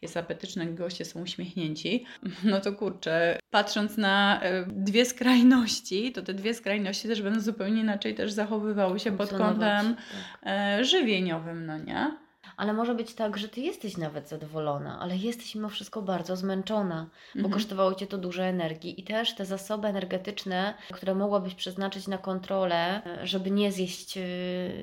[0.02, 2.06] jest apetyczne, goście są uśmiechnięci.
[2.44, 8.16] No to kurczę, patrząc na dwie skrajności, to te dwie skrajności też będą zupełnie inaczej
[8.16, 8.32] też
[8.74, 10.06] zachowywały się pod kątem tak.
[10.46, 12.18] e, żywieniowym, no nie?
[12.58, 17.10] Ale może być tak, że ty jesteś nawet zadowolona, ale jesteś mimo wszystko bardzo zmęczona,
[17.36, 17.54] bo Mhm.
[17.54, 23.02] kosztowało cię to dużo energii i też te zasoby energetyczne, które mogłabyś przeznaczyć na kontrolę,
[23.24, 24.22] żeby nie zjeść, e,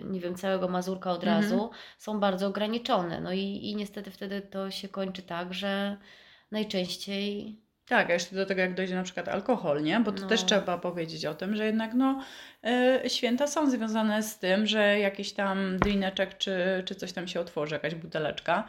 [0.04, 1.42] nie wiem, całego mazurka od Mhm.
[1.42, 3.20] razu, są bardzo ograniczone.
[3.20, 5.96] No i, i niestety wtedy to się kończy tak, że
[6.50, 10.00] najczęściej Tak, a jeszcze do tego jak dojdzie na przykład alkohol, nie?
[10.00, 10.28] Bo to No.
[10.28, 12.22] też trzeba powiedzieć o tym, że jednak no,
[12.64, 17.40] e, święta są związane z tym, że jakiś tam drineczek czy, czy coś tam się
[17.40, 18.68] otworzy, jakaś buteleczka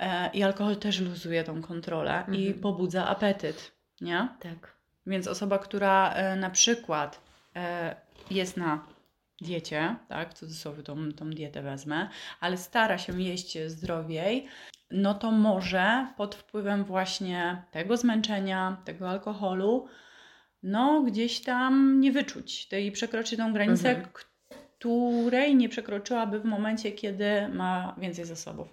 [0.00, 2.60] e, i alkohol też luzuje tą kontrolę i Mhm.
[2.60, 4.28] pobudza apetyt, nie?
[4.40, 4.72] tak.
[5.06, 7.20] Więc osoba, która e, na przykład
[7.56, 7.96] e,
[8.30, 8.86] jest na
[9.40, 12.08] diecie, tak, w cudzysłowie tą, tą dietę wezmę,
[12.40, 14.48] ale stara się jeść zdrowiej,
[14.92, 19.86] no to może pod wpływem właśnie tego zmęczenia, tego alkoholu,
[20.62, 24.08] no gdzieś tam nie wyczuć tej przekroczy tą granicę, Mhm.
[24.78, 28.68] której nie przekroczyłaby w momencie, kiedy ma więcej zasobów.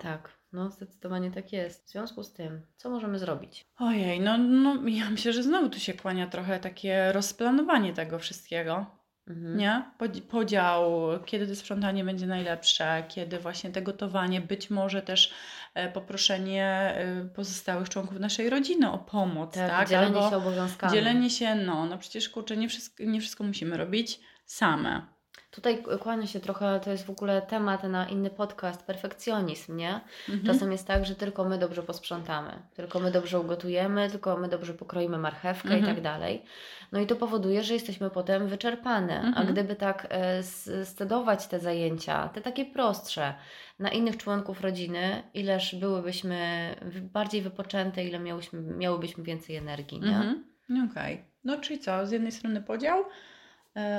[0.00, 1.86] Tak, no zdecydowanie tak jest.
[1.86, 3.66] W związku z tym, co możemy zrobić?
[3.78, 8.86] Ojej, no, no ja myślę, że znowu tu się kłania trochę takie rozplanowanie tego wszystkiego.
[9.26, 9.56] Mhm.
[9.56, 9.82] Nie?
[9.98, 10.90] Podzi- Podział,
[11.26, 15.32] kiedy to sprzątanie będzie najlepsze, kiedy właśnie te gotowanie, być może też
[15.74, 16.64] e, poproszenie
[16.96, 19.88] e, pozostałych członków naszej rodziny o pomoc, Tak, tak?
[19.88, 20.92] dzielenie Albo się obowiązkami.
[20.92, 25.06] dzielenie się, no, no przecież kurczę, nie wszystko, nie wszystko musimy robić same.
[25.52, 30.00] Tutaj kłania się trochę, to jest w ogóle temat na inny podcast, perfekcjonizm, nie?
[30.28, 30.46] Mhm.
[30.46, 34.74] Czasem jest tak, że tylko my dobrze posprzątamy, tylko my dobrze ugotujemy, tylko my dobrze
[34.74, 35.94] pokroimy marchewkę i Mhm.
[35.94, 36.42] tak dalej.
[36.92, 39.20] No i to powoduje, że jesteśmy potem wyczerpane.
[39.20, 39.46] A Mhm.
[39.52, 40.42] gdyby tak e,
[40.84, 43.34] scedować te zajęcia, te takie prostsze,
[43.78, 46.38] na innych członków rodziny, ileż byłybyśmy
[47.12, 50.16] bardziej wypoczęte, ile miałyśmy, miałybyśmy więcej energii, nie?
[50.16, 50.44] Mhm.
[50.90, 51.24] Okej.
[51.44, 52.06] No czyli co?
[52.06, 53.04] Z jednej strony podział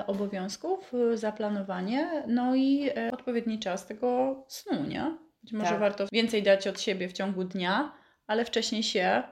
[0.07, 5.17] obowiązków, e, zaplanowanie, no i e, odpowiedni czas tego snu, nie?
[5.43, 5.79] Być może Tak.
[5.79, 7.93] warto więcej dać od siebie w ciągu dnia,
[8.27, 9.23] ale wcześniej się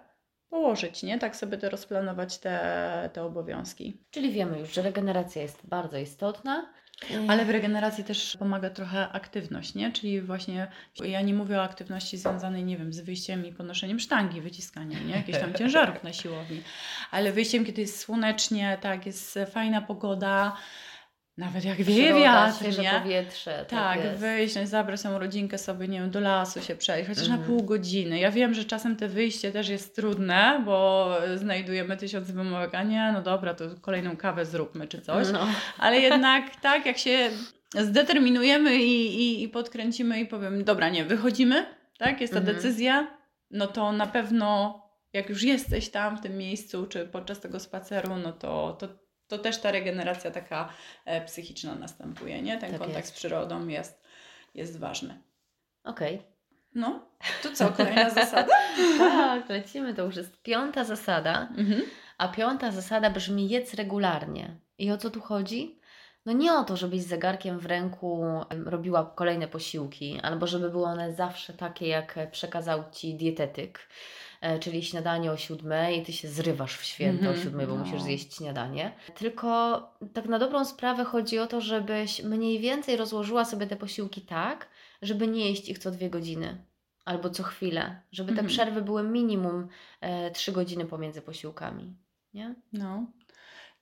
[0.49, 1.19] położyć, nie?
[1.19, 4.05] Tak sobie to rozplanować te, te obowiązki.
[4.11, 6.73] Czyli wiemy już, że regeneracja jest bardzo istotna.
[7.27, 9.91] Ale w regeneracji też pomaga trochę aktywność, nie?
[9.91, 10.67] Czyli właśnie
[11.03, 15.15] ja nie mówię o aktywności związanej, nie wiem, z wyjściem i podnoszeniem sztangi, wyciskaniem, nie?
[15.15, 16.61] Jakichś tam ciężarów na siłowni,
[17.11, 20.57] ale wyjściem, kiedy jest słonecznie, tak, jest fajna pogoda,
[21.37, 22.91] nawet jak wieje Przyroda, wiatr, świeże nie?
[22.91, 23.65] powietrze.
[23.69, 24.19] Tak, jest.
[24.19, 27.49] wyjść, no, zabrać tą rodzinkę sobie, nie wiem, do lasu się przejść, chociaż na Mhm.
[27.57, 28.19] pół godziny.
[28.19, 33.09] Ja wiem, że czasem te wyjście też jest trudne, bo znajdujemy tysiąc wymówek, a nie,
[33.13, 35.27] no dobra, to kolejną kawę zróbmy czy coś.
[35.33, 35.47] No.
[35.77, 37.29] Ale jednak tak, jak się
[37.85, 41.65] zdeterminujemy i, i, i podkręcimy i powiem, dobra, nie, wychodzimy,
[41.97, 42.55] tak, jest ta Mhm.
[42.57, 43.17] decyzja,
[43.51, 44.81] no to na pewno
[45.13, 48.87] jak już jesteś tam w tym miejscu, czy podczas tego spaceru, no to, to,
[49.31, 50.69] to też ta regeneracja taka
[51.05, 52.57] e, psychiczna następuje, nie?
[52.57, 53.15] Ten Tak kontakt jest.
[53.15, 54.03] z przyrodą jest,
[54.55, 55.21] jest ważny.
[55.83, 56.21] Okej.
[56.75, 57.05] No,
[57.43, 58.53] to co, kolejna zasada?
[58.97, 59.93] Tak, lecimy.
[59.93, 61.49] To już jest piąta zasada.
[61.57, 61.81] Mhm.
[62.17, 64.55] A piąta zasada brzmi jedz regularnie.
[64.77, 65.79] I o co tu chodzi?
[66.25, 68.23] No nie o to, żebyś z zegarkiem w ręku
[68.65, 73.87] robiła kolejne posiłki, albo żeby były one zawsze takie, jak przekazał Ci dietetyk, e,
[74.59, 77.85] czyli śniadanie o siódmej i Ty się zrywasz w święto o Mhm, siódmej, bo no.
[77.85, 78.91] musisz zjeść śniadanie.
[79.15, 79.81] Tylko
[80.13, 84.67] tak na dobrą sprawę chodzi o to, żebyś mniej więcej rozłożyła sobie te posiłki tak,
[85.01, 86.57] żeby nie jeść ich co dwie godziny.
[87.05, 88.47] Albo co chwilę, żeby te Mhm.
[88.47, 89.67] przerwy były minimum
[90.01, 91.93] e, trzy godziny pomiędzy posiłkami.
[92.33, 92.55] Nie?
[92.73, 93.05] No.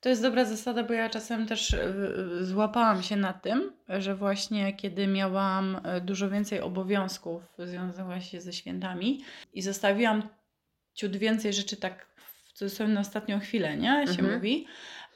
[0.01, 4.73] To jest dobra zasada, bo ja czasem też y, złapałam się na tym, że właśnie
[4.73, 10.23] kiedy miałam dużo więcej obowiązków związanych właśnie ze świętami i zostawiłam
[10.99, 14.03] ciut więcej rzeczy tak w cudzysłowie na ostatnią chwilę, nie?
[14.07, 14.33] Się Mhm.
[14.33, 14.67] mówi.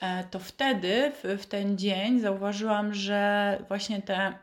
[0.01, 4.33] e, To wtedy, w, w ten dzień zauważyłam, że właśnie te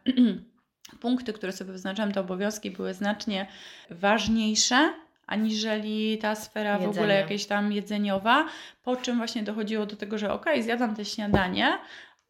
[1.00, 3.46] punkty, które sobie wyznaczałam, te obowiązki były znacznie
[3.90, 4.92] ważniejsze,
[5.26, 7.00] aniżeli ta sfera w Jedzenie.
[7.00, 8.46] ogóle jakieś tam jedzeniowa,
[8.82, 11.78] po czym właśnie dochodziło do tego, że okej, zjadam te śniadanie,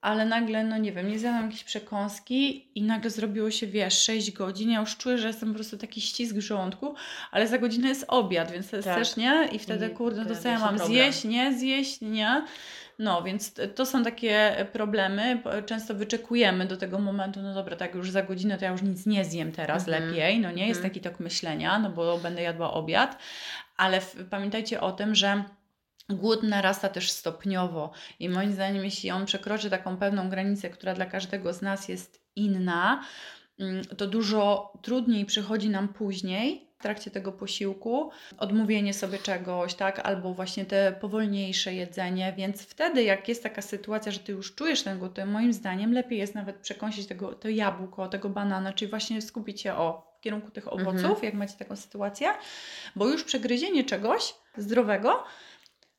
[0.00, 4.30] ale nagle, no nie wiem, nie zjadłam jakieś przekąski i nagle zrobiło się, wiesz, 6
[4.32, 4.70] godzin.
[4.70, 6.94] Ja już czuję, że jestem po prostu taki ścisk w żołądku,
[7.30, 8.98] ale za godzinę jest obiad, więc to jest Tak.
[8.98, 9.48] też nie.
[9.52, 12.42] I wtedy, I kurde, no to pojawia co ja mam zjeść, nie zjeść, nie.
[12.98, 15.40] No, więc to są takie problemy.
[15.44, 18.82] P- Często wyczekujemy do tego momentu, no dobra, tak już za godzinę to ja już
[18.82, 20.08] nic nie zjem teraz, Mhm.
[20.08, 20.40] lepiej.
[20.40, 20.90] No nie, jest Mhm.
[20.94, 23.18] taki tok myślenia, no bo będę jadła obiad.
[23.76, 25.44] Ale f- pamiętajcie o tym, że
[26.10, 31.06] głód narasta też stopniowo i moim zdaniem, jeśli on przekroczy taką pewną granicę, która dla
[31.06, 33.04] każdego z nas jest inna,
[33.58, 39.98] mm, to dużo trudniej przychodzi nam później w trakcie tego posiłku odmówienie sobie czegoś, tak,
[39.98, 44.82] albo właśnie te powolniejsze jedzenie, więc wtedy jak jest taka sytuacja, że ty już czujesz
[44.82, 48.90] ten głód, to moim zdaniem lepiej jest nawet przekąsić tego, to jabłko, tego banana, czyli
[48.90, 51.24] właśnie skupić się o w kierunku tych owoców, Mhm.
[51.24, 52.28] jak macie taką sytuację,
[52.96, 55.24] bo już przegryzienie czegoś zdrowego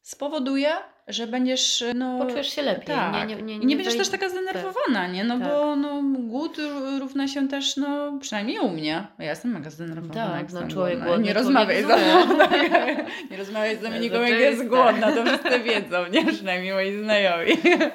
[0.01, 0.71] spowoduje,
[1.07, 2.85] że będziesz no, Poczujesz się lepiej.
[2.85, 3.29] tak.
[3.29, 5.23] Nie, nie, nie, I nie będziesz też taka zdenerwowana, nie?
[5.23, 5.47] No Tak.
[5.47, 6.57] bo no, głód
[6.99, 9.07] równa się też, no przynajmniej u mnie.
[9.19, 10.31] Ja jestem mega zdenerwowana.
[10.31, 12.25] Tak, no człowiek głodny, Nie człowiek rozmawiaj ze zły.
[12.25, 12.37] mną.
[12.37, 13.31] tak.
[13.31, 16.25] nie rozmawiaj z Dominiką, jak jest głodna, to wszyscy wiedzą, nie?
[16.25, 17.51] Przynajmniej moi znajomi.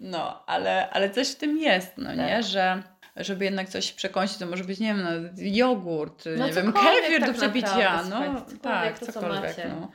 [0.00, 2.28] No, ale, ale coś w tym jest, no nie?
[2.28, 2.42] Tak.
[2.44, 2.82] Że
[3.16, 7.20] żeby jednak coś przekąsić, to może być, nie wiem, no, jogurt, No nie wiem, kefir
[7.20, 8.16] tak do przepicia, naprawdę,
[8.52, 9.90] no tak, to, co cokolwiek, no.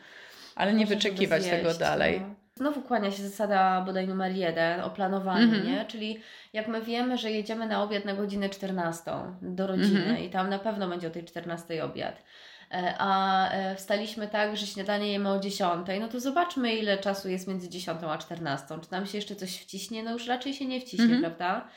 [0.55, 2.21] Ale nie wyczekiwać tego zjeść, dalej.
[2.21, 2.35] No.
[2.55, 5.67] Znowu kłania się zasada bodaj numer jeden o planowaniu, Mhm.
[5.67, 5.85] nie?
[5.85, 6.19] Czyli
[6.53, 9.11] jak my wiemy, że jedziemy na obiad na godzinę 14
[9.41, 10.23] do rodziny Mhm.
[10.23, 12.15] i tam na pewno będzie o tej 14 obiad,
[12.71, 17.29] e, a e, wstaliśmy tak, że śniadanie jemy o 10, no to zobaczmy ile czasu
[17.29, 18.75] jest między 10 a 14.
[18.81, 20.03] Czy nam się jeszcze coś wciśnie?
[20.03, 21.21] No już raczej się nie wciśnie, Mhm.
[21.21, 21.67] prawda?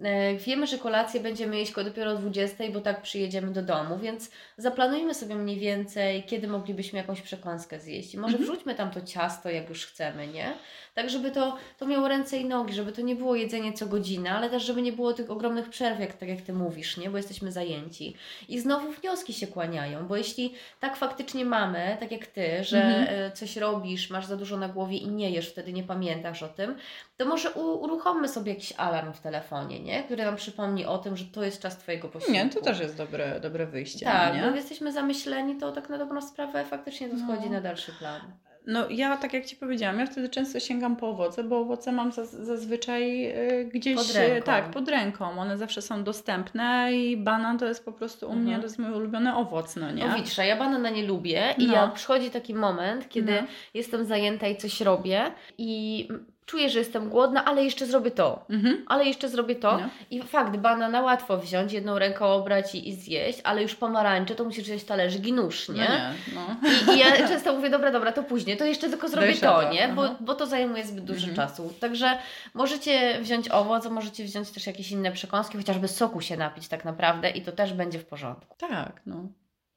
[0.00, 4.30] E, Wiemy, że kolację będziemy jeść dopiero o 20, bo tak przyjedziemy do domu, więc
[4.56, 8.14] zaplanujmy sobie mniej więcej, kiedy moglibyśmy jakąś przekąskę zjeść.
[8.14, 8.52] I może Mhm.
[8.52, 10.54] wrzućmy tam to ciasto, jak już chcemy, nie?
[10.94, 14.30] Tak, żeby to, to miało ręce i nogi, żeby to nie było jedzenie co godzinę,
[14.30, 17.10] ale też, żeby nie było tych ogromnych przerw, jak, tak jak Ty mówisz, nie?
[17.10, 18.16] Bo jesteśmy zajęci.
[18.48, 23.06] I znowu wnioski się kłaniają, bo jeśli tak faktycznie mamy, tak jak Ty, że Mhm.
[23.10, 26.48] e, coś robisz, masz za dużo na głowie i nie jesz, wtedy nie pamiętasz o
[26.48, 26.74] tym,
[27.16, 30.02] to może uruchommy sobie jakiś alarm w telefonie, nie?
[30.04, 32.32] Który nam przypomni o tym, że to jest czas Twojego posiłku.
[32.32, 34.06] Nie, to też jest dobre, dobre wyjście.
[34.06, 34.46] Tak, no bo nie?
[34.46, 37.34] jak jesteśmy zamyśleni, to tak na dobrą sprawę faktycznie to No.
[37.34, 38.20] schodzi na dalszy plan.
[38.66, 42.10] No ja, tak jak Ci powiedziałam, ja wtedy często sięgam po owoce, bo owoce mam
[42.12, 43.26] zaz- zazwyczaj
[43.60, 43.96] y, gdzieś...
[43.96, 44.46] Pod y, ręką.
[44.46, 45.30] Tak, pod ręką.
[45.40, 48.60] One zawsze są dostępne i banan to jest po prostu u mnie, Mhm.
[48.60, 50.06] to jest mój ulubiony owoc, no nie?
[50.06, 51.72] No widzisz, ja banana nie lubię i No.
[51.74, 53.46] jak przychodzi taki moment, kiedy No.
[53.74, 55.22] jestem zajęta i coś robię
[55.58, 56.08] i
[56.46, 58.84] czuję, że jestem głodna, ale jeszcze zrobię to, Mhm.
[58.88, 59.78] ale jeszcze zrobię to.
[59.78, 59.88] No.
[60.10, 64.44] I fakt, banana łatwo wziąć, jedną ręką obrać i, i zjeść, ale już pomarańcze to
[64.44, 65.80] musisz wziąć talerzyk i nóż, No nie?
[65.80, 66.56] nie, no.
[66.92, 69.88] I, I ja często mówię, dobra, dobra, to później, to jeszcze tylko zrobię to, nie?
[69.88, 71.36] Bo, bo to zajmuje zbyt dużo Mhm.
[71.36, 71.72] czasu.
[71.80, 72.18] Także
[72.54, 77.30] możecie wziąć owoc, możecie wziąć też jakieś inne przekąski, chociażby soku się napić tak naprawdę
[77.30, 78.56] i to też będzie w porządku.
[78.58, 79.16] Tak, no.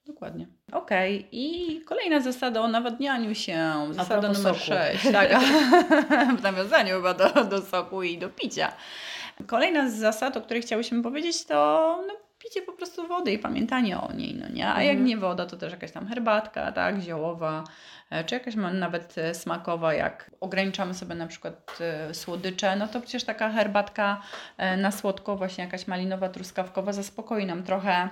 [0.06, 0.46] Dokładnie.
[0.72, 3.86] Okej, i kolejna zasada o nawadnianiu się.
[3.90, 4.58] Zasada numer soku.
[4.58, 5.12] 6.
[5.12, 5.30] Tak,
[6.38, 8.72] w nawiązaniu chyba do, do soku i do picia.
[9.46, 11.54] Kolejna z zasad, o której chciałyśmy powiedzieć, to
[12.06, 14.68] no, picie po prostu wody i pamiętanie o niej, no nie?
[14.68, 15.04] A jak Mhm.
[15.04, 17.64] nie woda, to też jakaś tam herbatka, tak, ziołowa,
[18.10, 23.00] e, czy jakaś nawet e, smakowa, jak ograniczamy sobie na przykład e, słodycze, no to
[23.00, 24.20] przecież taka herbatka
[24.78, 28.08] na słodko, właśnie jakaś malinowa, truskawkowa zaspokoi nam trochę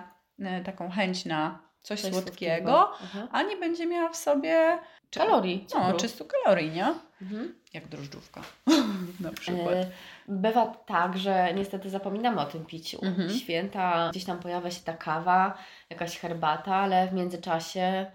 [0.64, 3.28] taką chęć na coś, Coś słodkiego, Mhm.
[3.32, 4.78] a nie będzie miała w sobie
[5.14, 5.66] Kalorii.
[5.74, 5.96] No, cukru.
[5.98, 6.94] 300 kalorii, nie?
[7.22, 7.54] Mhm.
[7.74, 8.42] Jak drożdżówka
[9.20, 9.74] na przykład.
[9.74, 9.86] E,
[10.28, 12.98] Bywa tak, że niestety zapominamy o tym piciu.
[13.04, 13.30] Mhm.
[13.30, 15.58] Święta, gdzieś tam pojawia się ta kawa,
[15.90, 18.06] jakaś herbata, ale w międzyczasie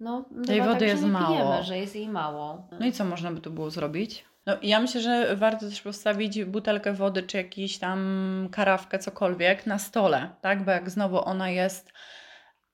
[0.00, 1.36] no, Tej bywa wody tak, jest mało.
[1.36, 2.68] pijemy, że jest jej mało.
[2.80, 4.24] No i co można by tu było zrobić?
[4.46, 9.78] No, ja myślę, że warto też postawić butelkę wody, czy jakiś tam karawkę, cokolwiek na
[9.78, 10.64] stole, tak?
[10.64, 11.92] Bo jak znowu ona jest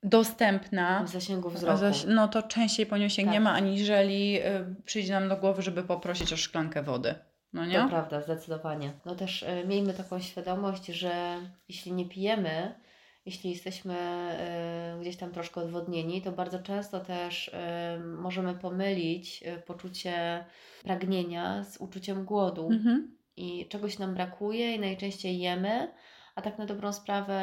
[0.03, 1.81] dostępna, W zasięgu wzroku.
[2.07, 3.57] no to częściej po nią sięgniemy, Tak.
[3.57, 7.15] aniżeli y, przyjdzie nam do głowy, żeby poprosić o szklankę wody.
[7.53, 7.75] No nie?
[7.79, 8.93] To prawda, zdecydowanie.
[9.05, 11.37] No też y, miejmy taką świadomość, że
[11.69, 12.75] jeśli nie pijemy,
[13.27, 13.95] jeśli jesteśmy
[14.97, 17.53] y, gdzieś tam troszkę odwodnieni, to bardzo często też y,
[18.05, 20.45] możemy pomylić y, poczucie
[20.85, 22.69] pragnienia z uczuciem głodu.
[22.73, 23.17] Mhm.
[23.37, 25.89] I czegoś nam brakuje i najczęściej jemy,
[26.38, 27.38] a tak na dobrą sprawę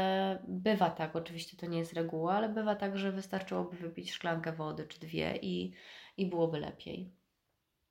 [0.48, 4.88] bywa tak, oczywiście to nie jest reguła, ale bywa tak, że wystarczyłoby wypić szklankę wody
[4.88, 5.74] czy dwie i,
[6.18, 7.12] i byłoby lepiej.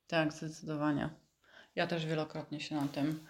[0.07, 1.09] Tak, zdecydowanie.
[1.75, 3.27] Ja też wielokrotnie się na tym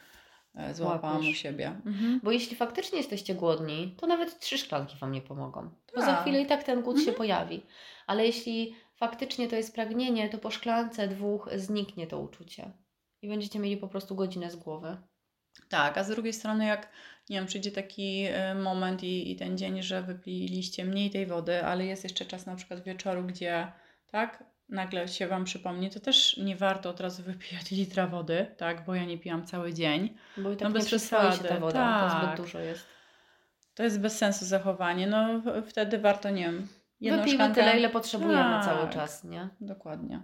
[0.55, 1.31] e, złapałam Łapiesz.
[1.37, 1.67] u siebie.
[1.87, 2.21] Mhm.
[2.23, 5.71] Bo jeśli faktycznie jesteście głodni, to nawet trzy szklanki Wam nie pomogą.
[5.95, 6.21] Bo za Tak.
[6.21, 7.17] chwilę i tak ten głód się Mhm.
[7.17, 7.63] pojawi.
[8.07, 12.73] Ale jeśli faktycznie to jest pragnienie, to po szklance dwóch zniknie to uczucie.
[13.23, 14.97] I będziecie mieli po prostu godzinę z głowy.
[15.69, 16.89] Tak, a z drugiej strony, jak
[17.31, 21.65] nie wiem, przyjdzie taki e, moment i, i ten dzień, że wypiliście mniej tej wody,
[21.65, 23.73] ale jest jeszcze czas na przykład wieczoru, gdzie
[24.07, 28.85] tak, nagle się Wam przypomni, to też nie warto od razu wypijać litra wody, tak,
[28.85, 30.17] bo ja nie pijam cały dzień.
[30.37, 32.37] Bo i tak No bez przyswoi się ta przesady, woda, to zbyt tak.
[32.37, 32.87] dużo jest.
[33.75, 35.07] To jest bez sensu zachowanie.
[35.07, 36.69] No wtedy warto, nie wiem,
[37.01, 37.61] jedną Wypijmy szklankę.
[37.61, 38.65] tyle, ile potrzebujemy Tak.
[38.65, 39.49] cały czas, nie?
[39.61, 40.23] Dokładnie.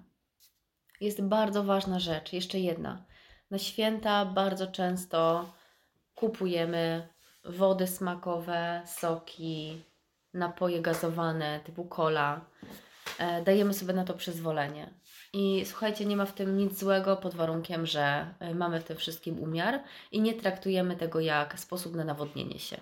[1.00, 3.04] Jest bardzo ważna rzecz, jeszcze jedna.
[3.50, 5.52] Na święta bardzo często
[6.20, 7.08] kupujemy
[7.44, 9.82] wody smakowe, soki,
[10.34, 12.40] napoje gazowane typu cola.
[13.18, 14.94] E, dajemy sobie na to przyzwolenie.
[15.32, 18.96] I słuchajcie, nie ma w tym nic złego pod warunkiem, że e, mamy w tym
[18.96, 22.76] wszystkim umiar i nie traktujemy tego jak sposób na nawodnienie się.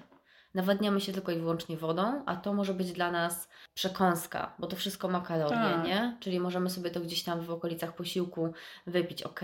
[0.55, 4.77] Nawadniamy się tylko i wyłącznie wodą, a to może być dla nas przekąska, bo to
[4.77, 5.87] wszystko ma kalorie, Tak.
[5.87, 6.17] nie?
[6.21, 8.53] Czyli możemy sobie to gdzieś tam w okolicach posiłku
[8.87, 9.41] wypić, ok,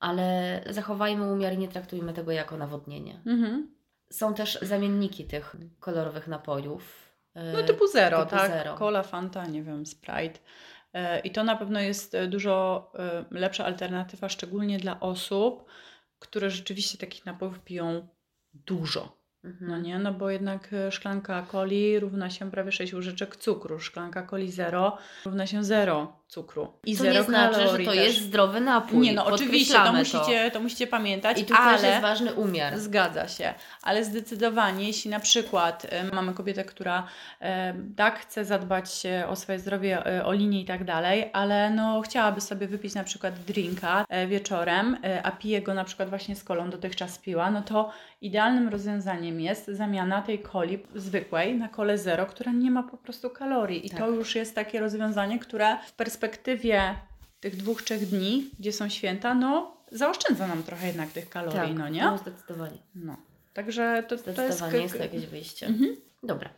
[0.00, 3.20] ale zachowajmy umiar i nie traktujmy tego jako nawodnienie.
[3.26, 3.74] Mhm.
[4.10, 7.12] Są też zamienniki tych kolorowych napojów.
[7.34, 8.50] e, No typu zero, typu tak?
[8.50, 8.74] zero.
[8.74, 10.38] Cola, Fanta, nie wiem, Sprite.
[10.92, 12.92] E, I to na pewno jest e, dużo
[13.30, 15.64] lepsza alternatywa, szczególnie dla osób,
[16.18, 18.08] które rzeczywiście takich napojów piją
[18.54, 19.16] dużo.
[19.46, 19.70] Mhm.
[19.70, 24.26] No nie, no bo jednak e, szklanka coli równa się prawie 6 łyżeczek cukru, szklanka
[24.26, 26.72] coli zero równa się zero cukru.
[26.84, 28.06] I To zero nie znaczy, że kalorii to też.
[28.06, 28.98] jest zdrowy napój.
[28.98, 31.78] Nie, no oczywiście, to musicie, to musicie pamiętać, I tu ale...
[31.78, 32.78] też jest ważny umiar.
[32.78, 37.06] Zgadza się, ale zdecydowanie, jeśli na przykład e, mamy kobietę, która
[37.40, 42.40] e, tak chce zadbać o swoje zdrowie, o linię i tak dalej, ale no chciałaby
[42.40, 47.18] sobie wypić na przykład drinka wieczorem, a pije go na przykład właśnie z kolą, dotychczas
[47.18, 47.90] piła, no to
[48.20, 53.30] idealnym rozwiązaniem jest zamiana tej coli zwykłej na kolę zero, która nie ma po prostu
[53.30, 53.86] kalorii.
[53.86, 53.98] I Tak.
[53.98, 56.94] to już jest takie rozwiązanie, które w perspektywie
[57.40, 61.78] tych dwóch, trzech dni, gdzie są święta, no zaoszczędza nam trochę jednak tych kalorii, tak,
[61.78, 62.02] no nie?
[62.02, 62.78] No, zdecydowanie.
[62.94, 63.16] No,
[63.54, 64.72] także to, to jest...
[64.72, 65.66] Jest to jakieś wyjście.
[65.66, 65.96] Mhm.
[66.22, 66.50] Dobra.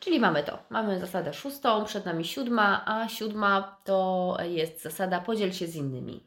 [0.00, 0.58] Czyli mamy to.
[0.70, 6.24] Mamy zasadę szóstą, przed nami siódma, a siódma to jest zasada podziel się z innymi.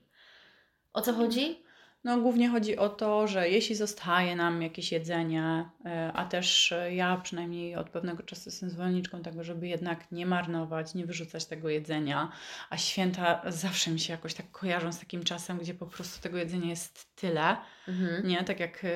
[0.94, 1.64] O co chodzi?
[2.04, 6.96] No głównie chodzi o to, że jeśli zostaje nam jakieś jedzenie, e, a też e,
[6.96, 11.70] ja przynajmniej od pewnego czasu jestem zwolenniczką tego, żeby jednak nie marnować, nie wyrzucać tego
[11.70, 12.32] jedzenia,
[12.70, 16.38] a święta zawsze mi się jakoś tak kojarzą z takim czasem, gdzie po prostu tego
[16.38, 18.28] jedzenia jest tyle, Mhm.
[18.28, 18.44] nie?
[18.44, 18.88] Tak jak e,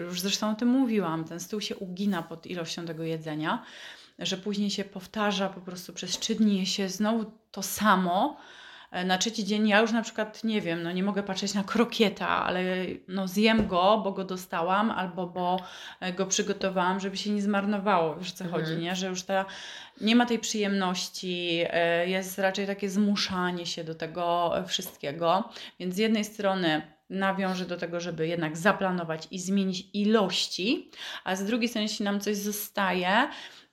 [0.00, 3.64] już zresztą o tym mówiłam, ten stół się ugina pod ilością tego jedzenia,
[4.18, 8.36] że później się powtarza po prostu przez trzy dni je się znowu to samo.
[9.04, 12.28] Na trzeci dzień ja już na przykład nie wiem, no nie mogę patrzeć na krokieta,
[12.28, 12.62] ale
[13.08, 15.60] no zjem go, bo go dostałam, albo bo
[16.00, 18.16] e, go przygotowałam, żeby się nie zmarnowało.
[18.16, 18.64] Wiesz o co Mhm.
[18.64, 18.96] chodzi, nie?
[18.96, 19.44] Że już ta,
[20.00, 25.48] nie ma tej przyjemności, e, jest raczej takie zmuszanie się do tego e, wszystkiego.
[25.80, 30.90] Więc z jednej strony nawiążę do tego, żeby jednak zaplanować i zmienić ilości,
[31.24, 33.28] a z drugiej strony, jeśli nam coś zostaje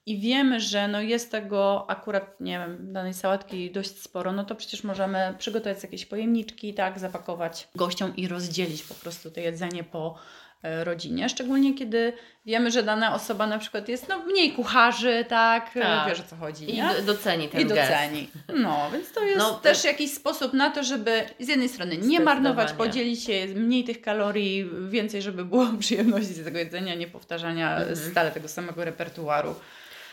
[0.09, 4.55] i wiemy, że no jest tego akurat, nie wiem, danej sałatki dość sporo, no to
[4.55, 10.15] przecież możemy przygotować jakieś pojemniczki, tak, zapakować gościom i rozdzielić po prostu to jedzenie po
[10.63, 12.13] e, rodzinie, szczególnie kiedy
[12.45, 16.09] wiemy, że dana osoba na przykład jest no, mniej kucharzy, tak, Tak.
[16.09, 16.89] wiesz o co chodzi, I nie?
[16.97, 17.91] do- doceni ten I gest.
[17.91, 18.29] doceni.
[18.55, 21.97] No, więc to jest No, też to- jakiś sposób na to, żeby z jednej strony
[21.97, 27.07] nie marnować, podzielić się, mniej tych kalorii, więcej, żeby było przyjemności z tego jedzenia, nie
[27.07, 27.95] powtarzania Mhm.
[28.11, 29.55] stale tego samego repertuaru.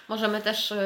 [0.08, 0.76] Możemy też y,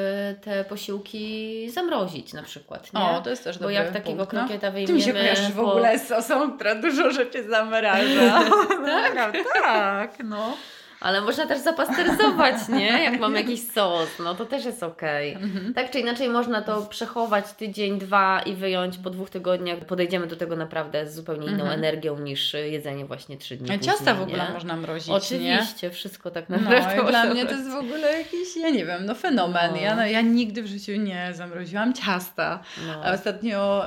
[0.40, 3.00] te posiłki zamrozić na przykład, nie?
[3.00, 4.40] O, to jest też Bo jak takiego punkt, no.
[4.40, 8.44] krokieta Ty mi wyjmiemy się kojarzysz w ogóle z osobą, która dużo rzeczy zamraża.
[9.14, 9.36] tak?
[9.62, 10.56] tak, no.
[11.00, 12.86] Ale można też zapasteryzować, nie?
[13.04, 15.32] Jak mamy jakiś sos, no to też jest okej.
[15.32, 15.74] Mhm.
[15.74, 19.78] Tak czy inaczej można to przechować tydzień, dwa i wyjąć po dwóch tygodniach.
[19.78, 21.72] Podejdziemy do tego naprawdę z zupełnie inną Mhm.
[21.72, 24.52] energią niż jedzenie właśnie trzy dni później, Ciasta w ogóle nie?
[24.52, 25.14] można mrozić, nie?
[25.14, 28.86] Oczywiście, wszystko tak No naprawdę i dla mnie to jest w ogóle jakiś, ja nie
[28.86, 29.70] wiem, no fenomen.
[29.70, 29.76] No.
[29.80, 32.60] Ja, no, ja nigdy w życiu nie zamroziłam ciasta.
[32.86, 33.04] No.
[33.04, 33.84] A ostatnio,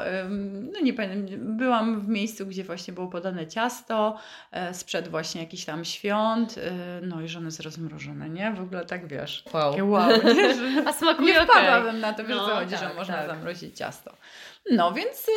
[0.73, 4.17] no nie pamiętam, byłam w miejscu, gdzie właśnie było podane ciasto
[4.51, 8.51] e, sprzed właśnie jakichś tam świąt, e, no i że jest rozmrożone, nie?
[8.51, 9.43] W ogóle tak wiesz.
[9.53, 9.71] Wow.
[9.71, 10.55] Takie wow, nie?
[10.55, 13.27] Że A smakuje nie wpadłabym na to, wiesz No, co chodzi, tak, że można tak.
[13.27, 14.15] zamrozić ciasto.
[14.71, 15.31] No więc y,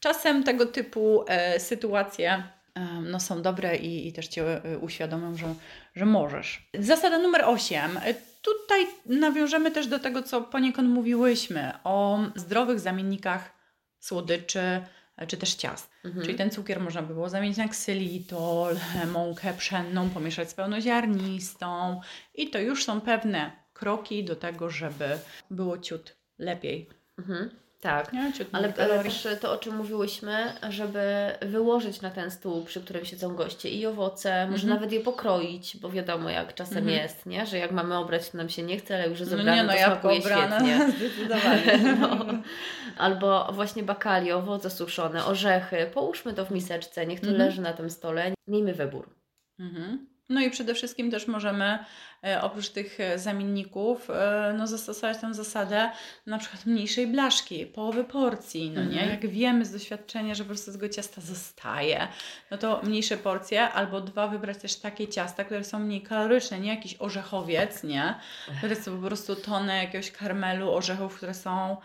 [0.00, 2.42] czasem tego typu e, sytuacje
[2.74, 5.54] e, no, są dobre i, i też Cię e, uświadomią, że,
[5.94, 6.68] że możesz.
[6.78, 8.00] Zasada numer 8.
[8.42, 13.50] Tutaj nawiążemy też do tego, co poniekąd mówiłyśmy o zdrowych zamiennikach
[13.98, 14.80] słodyczy,
[15.26, 15.90] czy też ciast.
[16.04, 16.24] Mhm.
[16.24, 18.76] Czyli ten cukier można by było zamienić na ksylitol,
[19.12, 22.00] mąkę pszenną, pomieszać z pełnoziarnistą
[22.34, 25.18] i to już są pewne kroki do tego, żeby
[25.50, 26.88] było ciut lepiej.
[27.18, 27.50] Mhm.
[27.80, 28.12] Tak.
[28.12, 28.32] Nie?
[28.52, 29.02] Ale kalorii.
[29.12, 31.02] też to, o czym mówiłyśmy, żeby
[31.42, 34.74] wyłożyć na ten stół, przy którym siedzą goście i owoce, może Mhm.
[34.74, 36.96] nawet je pokroić, bo wiadomo jak czasem Mhm.
[36.96, 37.46] jest, nie?
[37.46, 39.62] Że jak mamy obrać, to nam się nie chce, ale już jest No obrane, nie,
[39.62, 40.92] no to jabłko smakuje obrane, świetnie.
[41.08, 41.96] zdecydowanie.
[42.00, 42.26] No.
[43.04, 45.90] Albo właśnie bakali, owoce suszone, orzechy.
[45.94, 47.46] Połóżmy to w miseczce, niech to Mhm.
[47.48, 48.32] leży na tym stole.
[48.48, 49.10] Miejmy wybór.
[49.58, 50.09] Mhm.
[50.30, 51.78] No i przede wszystkim też możemy
[52.24, 55.90] e, oprócz tych e, zamienników e, no, zastosować tą zasadę
[56.26, 59.02] na przykład mniejszej blaszki, połowy porcji, no nie?
[59.02, 59.10] Mhm.
[59.10, 62.08] Jak wiemy z doświadczenia, że po prostu tego ciasta zostaje,
[62.50, 66.74] no to mniejsze porcje albo dwa wybrać też takie ciasta, które są mniej kaloryczne, nie
[66.74, 68.14] jakiś orzechowiec, nie?
[68.58, 71.76] Które są po prostu tonę jakiegoś karmelu, orzechów, które są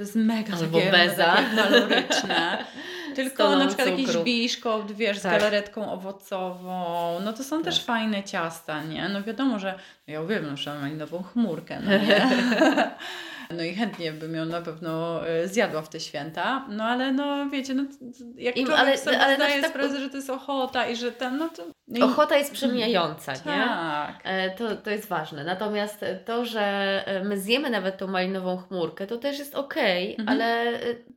[0.00, 1.24] to jest mega Albo takie, beza.
[1.24, 2.58] takie kaloryczne.
[3.16, 4.24] Tylko na przykład jakiś cukru.
[4.24, 5.32] biszkopt, wiesz, z Tak.
[5.32, 7.20] galaretką owocową.
[7.24, 7.84] No to są też Tak.
[7.86, 9.08] fajne ciasta, nie?
[9.08, 9.74] No wiadomo, że
[10.08, 12.26] no ja uwielbiam że mam nową chmurkę, no nie?
[13.56, 17.50] No i chętnie bym ją na pewno e, zjadła w te święta, no ale no
[17.50, 17.84] wiecie, no
[18.36, 20.96] jak Im- człowiek ale- sobie ale zdaje też tak- sprawę, że to jest ochota i
[20.96, 21.62] że ten, no to...
[21.88, 23.38] no i- Ochota jest przemijająca, nie?
[23.44, 24.20] Tak.
[24.24, 25.44] E, To, to jest ważne.
[25.44, 26.62] Natomiast to, że
[27.06, 30.28] e, my zjemy nawet tą malinową chmurkę, to też jest okej, Mhm.
[30.28, 30.72] ale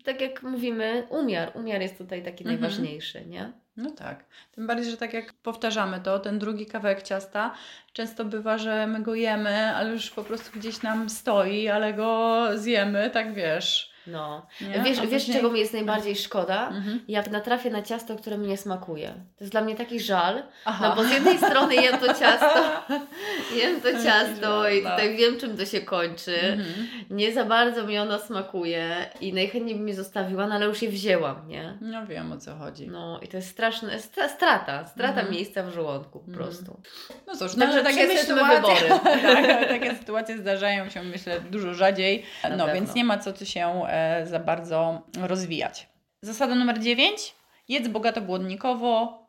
[0.06, 1.52] tak jak mówimy, umiar.
[1.56, 2.62] Umiar jest tutaj taki Mhm.
[2.62, 3.52] najważniejszy, nie?
[3.78, 4.26] No tak.
[4.52, 7.54] Tym bardziej, że tak jak powtarzamy to, ten drugi kawałek ciasta,
[7.94, 12.48] często bywa, że my go jemy, ale już po prostu gdzieś nam stoi, ale go
[12.56, 13.93] zjemy, tak wiesz.
[14.08, 14.46] No.
[14.62, 14.80] Nie?
[14.84, 16.68] Wiesz, wiesz czego mi jest najbardziej szkoda?
[16.68, 17.00] Mhm.
[17.08, 19.08] Jak natrafię na ciasto, które mi nie smakuje.
[19.10, 20.90] To jest dla mnie taki żal, Aha.
[20.90, 22.84] no bo z jednej strony jem to ciasto,
[23.60, 24.92] jem to ciasto i tak.
[24.92, 26.40] tutaj wiem, czym to się kończy.
[26.42, 26.88] Mhm.
[27.10, 30.90] Nie za bardzo mi ono smakuje i najchętniej bym je zostawiła, no ale już je
[30.90, 31.78] wzięłam, nie?
[31.82, 32.88] No wiem o co chodzi.
[32.88, 35.32] No, No i to jest straszne, stra- strata, strata Mhm.
[35.32, 36.38] miejsca w żołądku po Mhm.
[36.44, 36.82] prostu.
[37.28, 38.90] no cóż, Także no, takie sytuacje, wybory.
[39.46, 42.24] tak, takie sytuacje zdarzają się myślę dużo rzadziej,
[42.58, 43.93] no więc nie ma co tu się e,
[44.24, 45.90] za bardzo rozwijać.
[46.22, 47.36] Zasada numer 9.
[47.68, 49.24] Jedz bogato błonnikowo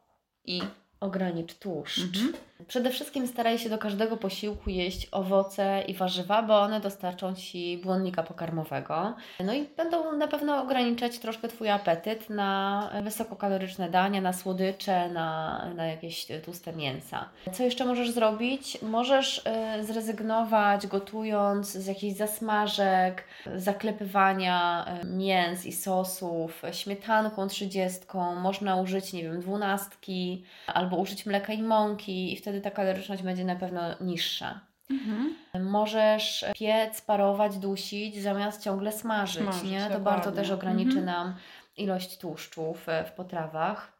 [0.45, 0.63] i...
[1.01, 1.99] Ogranicz tłuszcz.
[1.99, 2.33] Mhm.
[2.69, 7.79] Przede wszystkim staraj się do każdego posiłku jeść owoce i warzywa, bo one dostarczą Ci
[7.79, 9.15] błonnika pokarmowego.
[9.45, 15.61] No i będą na pewno ograniczać troszkę Twój apetyt na wysokokaloryczne dania, na słodycze, na,
[15.77, 17.29] na jakieś tłuste mięsa.
[17.53, 18.83] Co jeszcze możesz zrobić?
[18.83, 19.39] Możesz
[19.79, 23.25] y, zrezygnować gotując z jakichś zasmażek,
[23.57, 28.35] zaklepywania y, mięs i sosów, śmietanką trzydziestką.
[28.35, 33.45] Można użyć, nie wiem, dwunastki albo użyć mleka i mąki i wtedy ta kaloryczność będzie
[33.45, 34.61] na pewno niższa.
[34.91, 35.35] Mhm.
[35.65, 39.79] Możesz piec, parować, dusić zamiast ciągle smażyć, Smażyć, nie?
[39.79, 40.05] To dokładnie.
[40.05, 41.07] bardzo też ograniczy Mhm.
[41.07, 41.35] nam
[41.77, 43.93] ilość tłuszczów e, w potrawach.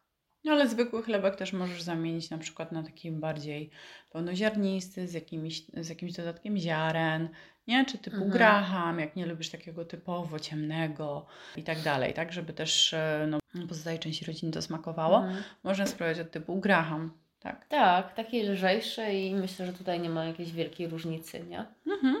[0.43, 3.69] No ale zwykły chlebek też możesz zamienić na przykład na taki bardziej
[4.11, 7.29] pełnoziarnisty, z, jakimiś, z jakimś dodatkiem ziaren,
[7.67, 7.85] nie?
[7.85, 8.31] Czy typu Mhm.
[8.31, 11.25] graham, jak nie lubisz takiego typowo ciemnego
[11.55, 12.31] i tak dalej, tak?
[12.33, 15.17] Żeby też e, no, pozostałej części rodziny to smakowało.
[15.17, 15.43] Mhm.
[15.63, 17.11] Można spróbować od typu graham,
[17.45, 17.65] tak?
[17.65, 21.65] Tak, takie lżejsze i myślę, że tutaj nie ma jakiejś wielkiej różnicy, nie?
[21.87, 22.15] Mhm.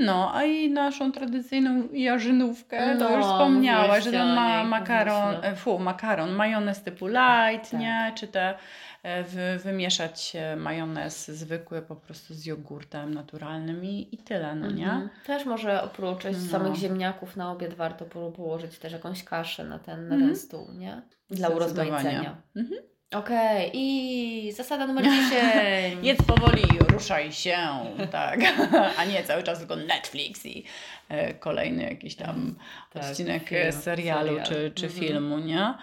[0.00, 5.34] No, a i naszą tradycyjną jarzynówkę, to No, już wspomniałaś, że o ma niej, makaron,
[5.42, 7.80] e, fu, makaron, majonez typu light, Tak.
[7.80, 8.12] nie?
[8.16, 8.54] Czy te
[9.02, 14.70] e, wy, wymieszać e, majonez zwykły po prostu z jogurtem naturalnym i, i tyle, no
[14.70, 14.84] nie?
[14.84, 15.08] Mhm.
[15.26, 16.50] Też może oprócz No.
[16.50, 20.30] samych ziemniaków na obiad warto po- położyć też jakąś kaszę na ten, na Mhm.
[20.30, 21.02] ten stół, nie?
[21.30, 22.36] Dla urozmaicenia.
[22.56, 22.80] Mhm.
[23.14, 25.32] Okej, i zasada numer 10.
[26.02, 27.56] Jedz powoli, ruszaj się,
[28.10, 28.40] tak.
[28.98, 30.64] A nie cały czas tylko Netflix i
[31.08, 32.54] e, kolejny jakiś tam
[32.92, 34.46] Tak, odcinek film, e, serialu serial.
[34.46, 35.02] czy, czy Mhm.
[35.04, 35.74] filmu, nie?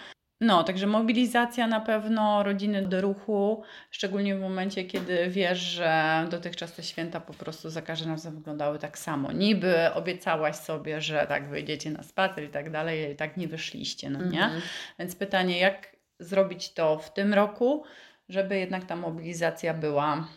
[0.41, 6.73] No, także mobilizacja na pewno rodziny do ruchu, szczególnie w momencie, kiedy wiesz, że dotychczas
[6.73, 9.31] te święta po prostu za każdym razem wyglądały tak samo.
[9.31, 14.09] Niby obiecałaś sobie, że tak wyjdziecie na spacer i tak dalej, i tak nie wyszliście,
[14.09, 14.43] no nie?
[14.43, 14.61] Mhm.
[14.99, 17.83] Więc pytanie, jak zrobić to w tym roku,
[18.29, 20.27] żeby jednak ta mobilizacja była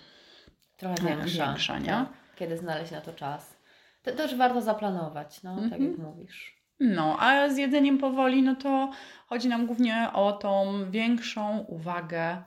[0.76, 1.46] Trochę Tak, większa.
[1.46, 1.86] większa, nie?
[1.86, 3.56] Tak, kiedy znaleźć na to czas.
[4.02, 5.90] To też warto zaplanować, no, tak Mhm.
[5.90, 6.58] jak mówisz.
[6.80, 8.90] No, a z jedzeniem powoli, no to
[9.26, 12.42] chodzi nam głównie o tą większą uwagę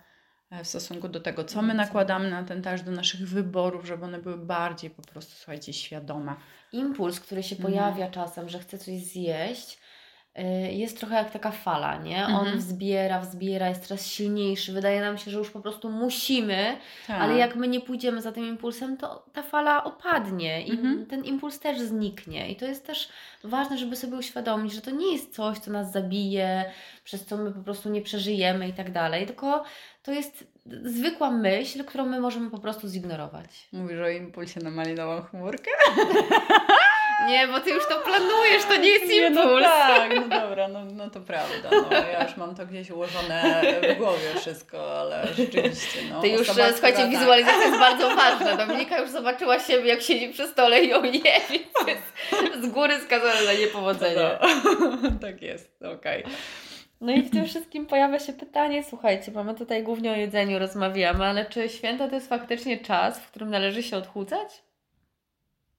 [0.51, 4.05] e, w stosunku do tego, co my nakładamy na ten talerz, do naszych wyborów, żeby
[4.05, 6.36] one były bardziej po prostu, słuchajcie, świadome.
[6.71, 7.73] Impuls, który się Mhm.
[7.73, 9.79] pojawia czasem, że chcę coś zjeść,
[10.71, 12.25] jest trochę jak taka fala, nie?
[12.25, 12.57] On Mhm.
[12.57, 14.73] wzbiera, wzbiera, jest coraz silniejszy.
[14.73, 16.77] Wydaje nam się, że już po prostu musimy,
[17.07, 17.21] Tak.
[17.21, 21.05] ale jak my nie pójdziemy za tym impulsem, to ta fala opadnie i Mhm.
[21.05, 22.51] ten impuls też zniknie.
[22.51, 23.09] I to jest też
[23.43, 26.65] ważne, żeby sobie uświadomić, że to nie jest coś, co nas zabije,
[27.03, 29.63] przez co my po prostu nie przeżyjemy i tak dalej, tylko
[30.03, 30.47] to jest
[30.84, 33.67] zwykła myśl, którą my możemy po prostu zignorować.
[33.73, 35.71] Mówisz o impulsie na malinową chmurkę?
[37.28, 39.61] Nie, bo ty już to planujesz, to nie jest Nie, impuls.
[39.61, 41.69] No tak, no dobra, no, no to prawda.
[41.72, 43.61] No, ja już mam to gdzieś ułożone
[43.93, 45.99] w głowie wszystko, ale rzeczywiście.
[46.09, 48.57] No, Ty już, osoba, słuchajcie, która tak- wizualizacja jest bardzo ważna.
[48.57, 52.99] Dominika już zobaczyła siebie, jak siedzi przy stole i ją je, więc jest z góry
[52.99, 54.22] skazana na niepowodzenie.
[55.01, 56.24] No, tak jest, okej.
[57.01, 61.26] No i w tym wszystkim pojawia się pytanie, słuchajcie, mamy tutaj głównie o jedzeniu rozmawiamy,
[61.26, 64.63] ale czy święta to jest faktycznie czas, w którym należy się odchudzać?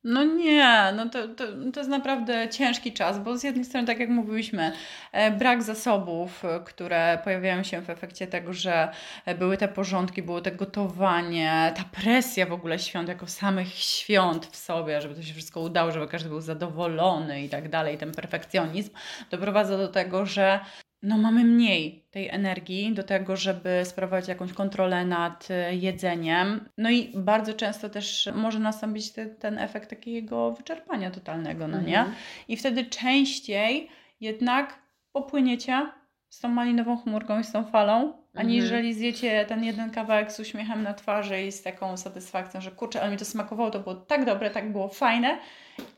[0.04, 3.98] No nie, no to, to, to jest naprawdę ciężki czas, bo z jednej strony, tak
[3.98, 4.72] jak mówiłyśmy,
[5.12, 8.92] e, brak zasobów, e, które pojawiają się w efekcie tego, że
[9.26, 14.46] e, były te porządki, było te gotowanie, ta presja w ogóle świąt, jako samych świąt
[14.46, 18.12] w sobie, żeby to się wszystko udało, żeby każdy był zadowolony i tak dalej, ten
[18.12, 18.90] perfekcjonizm
[19.30, 20.60] doprowadza do tego, że
[21.02, 26.68] no mamy mniej tej energii do tego, żeby sprawować jakąś kontrolę nad e, jedzeniem.
[26.78, 31.98] No i bardzo często też może nastąpić te, ten efekt takiego wyczerpania totalnego, no nie?
[31.98, 32.16] Mhm.
[32.48, 33.88] I wtedy częściej
[34.20, 34.78] jednak
[35.12, 35.86] popłyniecie
[36.28, 40.82] z tą malinową chmurką i z tą falą, aniżeli zjecie ten jeden kawałek z uśmiechem
[40.82, 44.24] na twarzy i z taką satysfakcją, że kurczę, ale mi to smakowało, to było tak
[44.24, 45.38] dobre, tak było fajne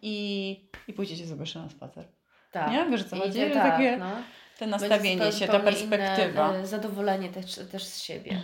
[0.02, 0.57] i,
[0.88, 2.05] i pójdziecie sobie jeszcze na spacer.
[2.52, 2.70] Tak.
[2.70, 2.86] Nie?
[2.90, 3.40] Wiesz, co chodzi?
[3.52, 4.11] tak, takie- no.
[4.59, 6.48] Te nastawienie to się, ta perspektywa.
[6.48, 8.36] Inne, e, zadowolenie też, też z siebie.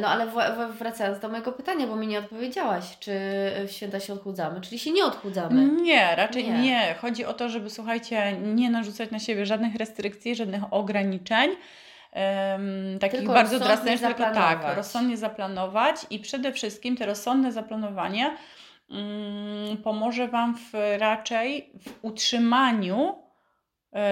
[0.00, 0.26] No ale
[0.78, 3.10] wracając do mojego pytania, bo mi nie odpowiedziałaś, czy
[3.66, 5.82] w święta się odchudzamy, czyli się nie odchudzamy.
[5.82, 6.58] Nie, raczej Nie.
[6.58, 6.94] nie.
[7.00, 11.50] Chodzi o to, żeby słuchajcie, nie narzucać na siebie żadnych restrykcji, żadnych ograniczeń.
[12.12, 18.36] em, takich Tylko bardzo drastycznych, tylko tak, rozsądnie zaplanować i przede wszystkim te rozsądne zaplanowanie
[18.90, 23.27] mm, pomoże Wam w, raczej w utrzymaniu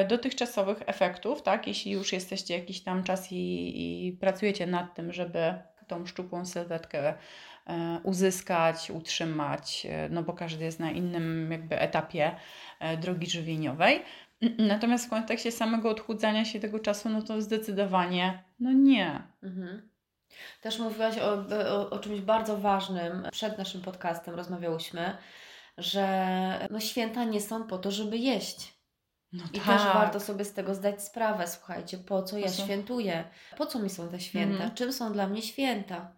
[0.09, 1.66] dotychczasowych efektów, tak?
[1.66, 5.55] Jeśli już jesteście jakiś tam czas i, i pracujecie nad tym, żeby
[5.87, 7.14] tą szczupłą sylwetkę
[7.66, 12.37] e, uzyskać, utrzymać, e, no bo każdy jest na innym jakby etapie
[12.81, 14.03] e, drogi żywieniowej.
[14.59, 19.22] Natomiast w kontekście samego odchudzania się tego czasu, no to zdecydowanie no nie.
[19.43, 19.91] Mhm.
[20.61, 21.33] Też mówiłaś o,
[21.70, 23.29] o, o czymś bardzo ważnym.
[23.33, 25.16] Przed naszym podcastem rozmawiałyśmy,
[25.79, 28.76] że no, święta nie są po to, żeby jeść.
[29.37, 29.66] No I tak.
[29.66, 31.47] też warto sobie z tego zdać sprawę.
[31.47, 33.24] Słuchajcie, po co ja Po świętuję?
[33.57, 34.55] Po co mi są te święta?
[34.55, 34.74] Mhm.
[34.74, 36.12] Czym są dla mnie święta?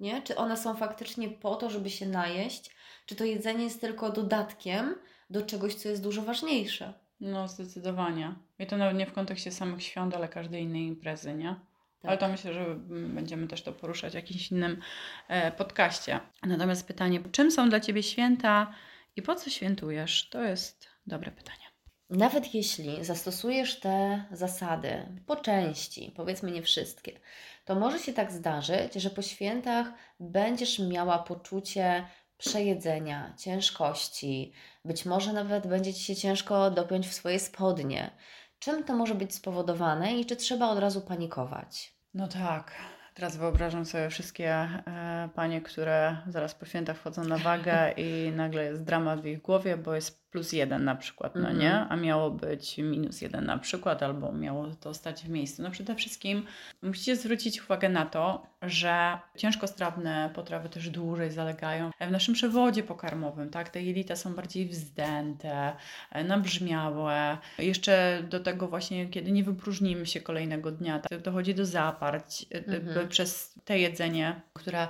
[0.00, 0.22] Nie?
[0.22, 2.70] Czy one są faktycznie po to, żeby się najeść?
[3.06, 4.94] Czy to jedzenie jest tylko dodatkiem
[5.30, 6.94] do czegoś, co jest dużo ważniejsze?
[7.20, 8.34] No zdecydowanie.
[8.58, 11.56] I to nawet nie w kontekście samych świąt, ale każdej innej imprezy, nie?
[12.00, 12.08] Tak.
[12.08, 14.80] Ale to myślę, że mm, będziemy też to poruszać w jakimś innym
[15.28, 16.20] e, podcaście.
[16.42, 18.74] Natomiast pytanie, czym są dla Ciebie święta
[19.16, 20.28] i po co świętujesz?
[20.28, 21.63] To jest dobre pytanie.
[22.10, 27.20] Nawet jeśli zastosujesz te zasady po części, powiedzmy nie wszystkie,
[27.64, 29.86] to może się tak zdarzyć, że po świętach
[30.20, 32.06] będziesz miała poczucie
[32.38, 34.52] przejedzenia, ciężkości,
[34.84, 38.10] być może nawet będzie Ci się ciężko dopiąć w swoje spodnie.
[38.58, 41.94] Czym to może być spowodowane i czy trzeba od razu panikować?
[42.14, 42.72] No tak.
[43.14, 48.64] Teraz wyobrażam sobie wszystkie e, panie, które zaraz po świętach wchodzą na wagę i nagle
[48.64, 51.58] jest dramat w ich głowie, bo jest plus jeden na przykład, no Mhm.
[51.58, 51.74] nie?
[51.88, 55.62] A miało być minus jeden na przykład, albo miało to stać w miejscu.
[55.62, 56.46] No przede wszystkim
[56.82, 63.50] musicie zwrócić uwagę na to, że ciężkostrawne potrawy też dłużej zalegają w naszym przewodzie pokarmowym,
[63.50, 63.68] tak?
[63.68, 65.72] Te jelita są bardziej wzdęte,
[66.12, 67.38] e, nabrzmiałe.
[67.58, 72.56] Jeszcze do tego właśnie, kiedy nie wypróżnimy się kolejnego dnia, tak, dochodzi do zaparć e,
[72.56, 73.08] e, Mhm.
[73.08, 74.88] przez te jedzenie, które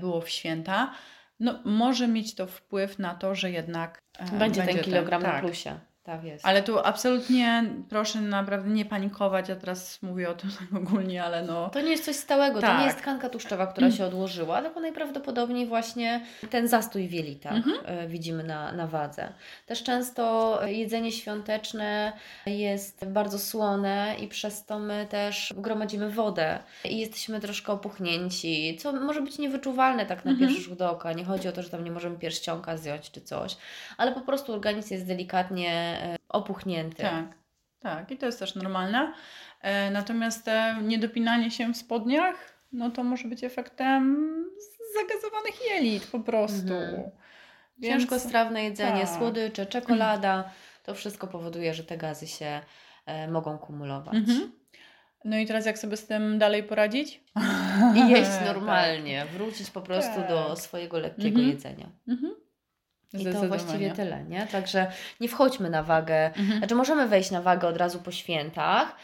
[0.00, 0.92] było w święta.
[1.40, 5.40] No, może mieć to wpływ na to, że jednak e, Będzie, ten kilogram na tak.
[5.40, 5.80] plusie.
[6.08, 6.46] Tak jest.
[6.46, 9.48] Ale tu absolutnie proszę naprawdę nie panikować.
[9.48, 11.70] Ja teraz mówię o tym tak ogólnie, ale no.
[11.70, 12.78] To nie jest coś stałego, to Tak.
[12.80, 17.76] nie jest tkanka tłuszczowa, która się odłożyła, tylko najprawdopodobniej właśnie ten zastój w jelitach Mhm.
[17.84, 19.32] e, widzimy na, na wadze.
[19.66, 22.12] Też często jedzenie świąteczne
[22.46, 28.92] jest bardzo słone i przez to my też gromadzimy wodę i jesteśmy troszkę opuchnięci, co
[28.92, 30.48] może być niewyczuwalne tak na Mhm.
[30.50, 31.12] pierwszy rzut oka.
[31.12, 33.56] Nie chodzi o to, że tam nie możemy pierścionka zjąć czy coś,
[33.96, 35.97] ale po prostu organizm jest delikatnie
[36.28, 37.02] opuchnięty.
[37.02, 37.24] Tak,
[37.80, 38.10] tak.
[38.10, 39.12] I to jest też normalne.
[39.62, 42.34] E, natomiast e, niedopinanie się w spodniach,
[42.72, 44.16] no to może być efektem
[45.00, 46.74] zagazowanych jelit po prostu.
[46.74, 47.10] Mhm.
[47.78, 49.16] Więc- Ciężkostrawne jedzenie, tak.
[49.16, 50.50] słodycze, czekolada,
[50.84, 52.60] to wszystko powoduje, że te gazy się
[53.06, 54.14] e, mogą kumulować.
[54.14, 54.52] Mhm.
[55.24, 57.20] No i teraz jak sobie z tym dalej poradzić?
[57.96, 58.46] I jeść Tak.
[58.46, 60.58] normalnie, wrócić po prostu do Tak.
[60.58, 61.48] swojego lekkiego Mhm.
[61.48, 61.88] jedzenia.
[62.08, 62.34] Mhm.
[63.12, 64.46] I to właściwie tyle, nie?
[64.46, 66.26] Także nie wchodźmy na wagę.
[66.26, 66.58] Mhm.
[66.58, 68.96] Znaczy możemy wejść na wagę od razu po świętach,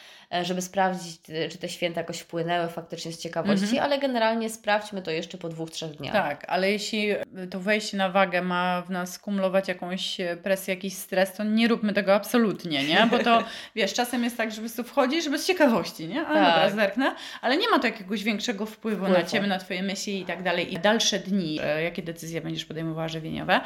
[0.43, 3.83] żeby sprawdzić, y, czy te święta jakoś wpłynęły faktycznie z ciekawości, Mhm.
[3.85, 6.13] ale generalnie sprawdźmy to jeszcze po dwóch, trzech dniach.
[6.13, 7.09] Tak, ale jeśli
[7.51, 11.93] to wejście na wagę ma w nas kumulować jakąś presję, jakiś stres, to nie róbmy
[11.93, 13.07] tego absolutnie, nie?
[13.11, 13.45] Bo to,
[13.77, 16.21] wiesz, czasem jest tak, że po prostu wchodzisz bez ciekawości, nie?
[16.21, 16.35] A Tak.
[16.35, 19.31] dobra, zerknę, ale nie ma to jakiegoś większego wpływu na Wpływu.
[19.31, 20.75] Ciebie, na Twoje myśli i tak dalej.
[20.75, 23.61] I dalsze dni, e, jakie decyzje będziesz podejmowała żywieniowe,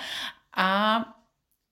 [0.52, 1.04] a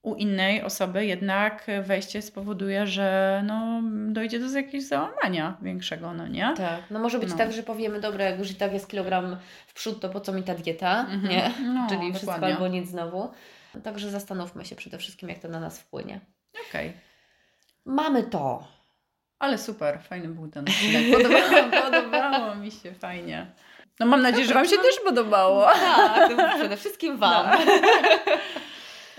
[0.07, 3.81] u innej osoby jednak wejście spowoduje, że no,
[4.13, 6.55] dojdzie do jakiegoś załamania większego, no nie?
[6.57, 7.37] Tak, no może być No.
[7.37, 9.37] tak, że powiemy, dobra, jak już i tak jest kilogram
[9.67, 11.29] w przód, to po co mi ta dieta, Mhm.
[11.29, 11.51] nie?
[11.75, 12.55] No, Czyli wszystko dokładnie.
[12.57, 13.31] albo nic znowu.
[13.85, 16.21] Także zastanówmy się przede wszystkim, jak to na nas wpłynie.
[16.71, 16.93] Okej.
[17.85, 18.65] Mamy to.
[19.39, 21.03] Ale super, fajny był ten odcinek.
[21.17, 23.47] Podobało, podobało mi się, fajnie.
[24.01, 25.67] No mam nadzieję, że Wam się też podobało.
[25.67, 27.47] Tak, przede wszystkim Wam.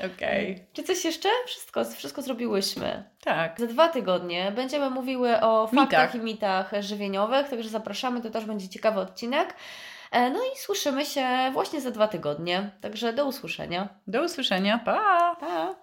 [0.06, 0.68] Okej.
[0.74, 1.30] Czy coś jeszcze?
[1.45, 3.04] Wszystko, wszystko zrobiłyśmy.
[3.24, 3.60] Tak.
[3.60, 6.16] Za dwa tygodnie będziemy mówiły o faktach Mitach.
[6.16, 9.54] i mitach żywieniowych, także zapraszamy, to też będzie ciekawy odcinek.
[10.12, 12.70] E, No i słyszymy się właśnie za dwa tygodnie.
[12.82, 13.89] Także do usłyszenia.
[14.08, 14.78] Do usłyszenia.
[14.86, 15.36] Pa!
[15.39, 15.76] Pa!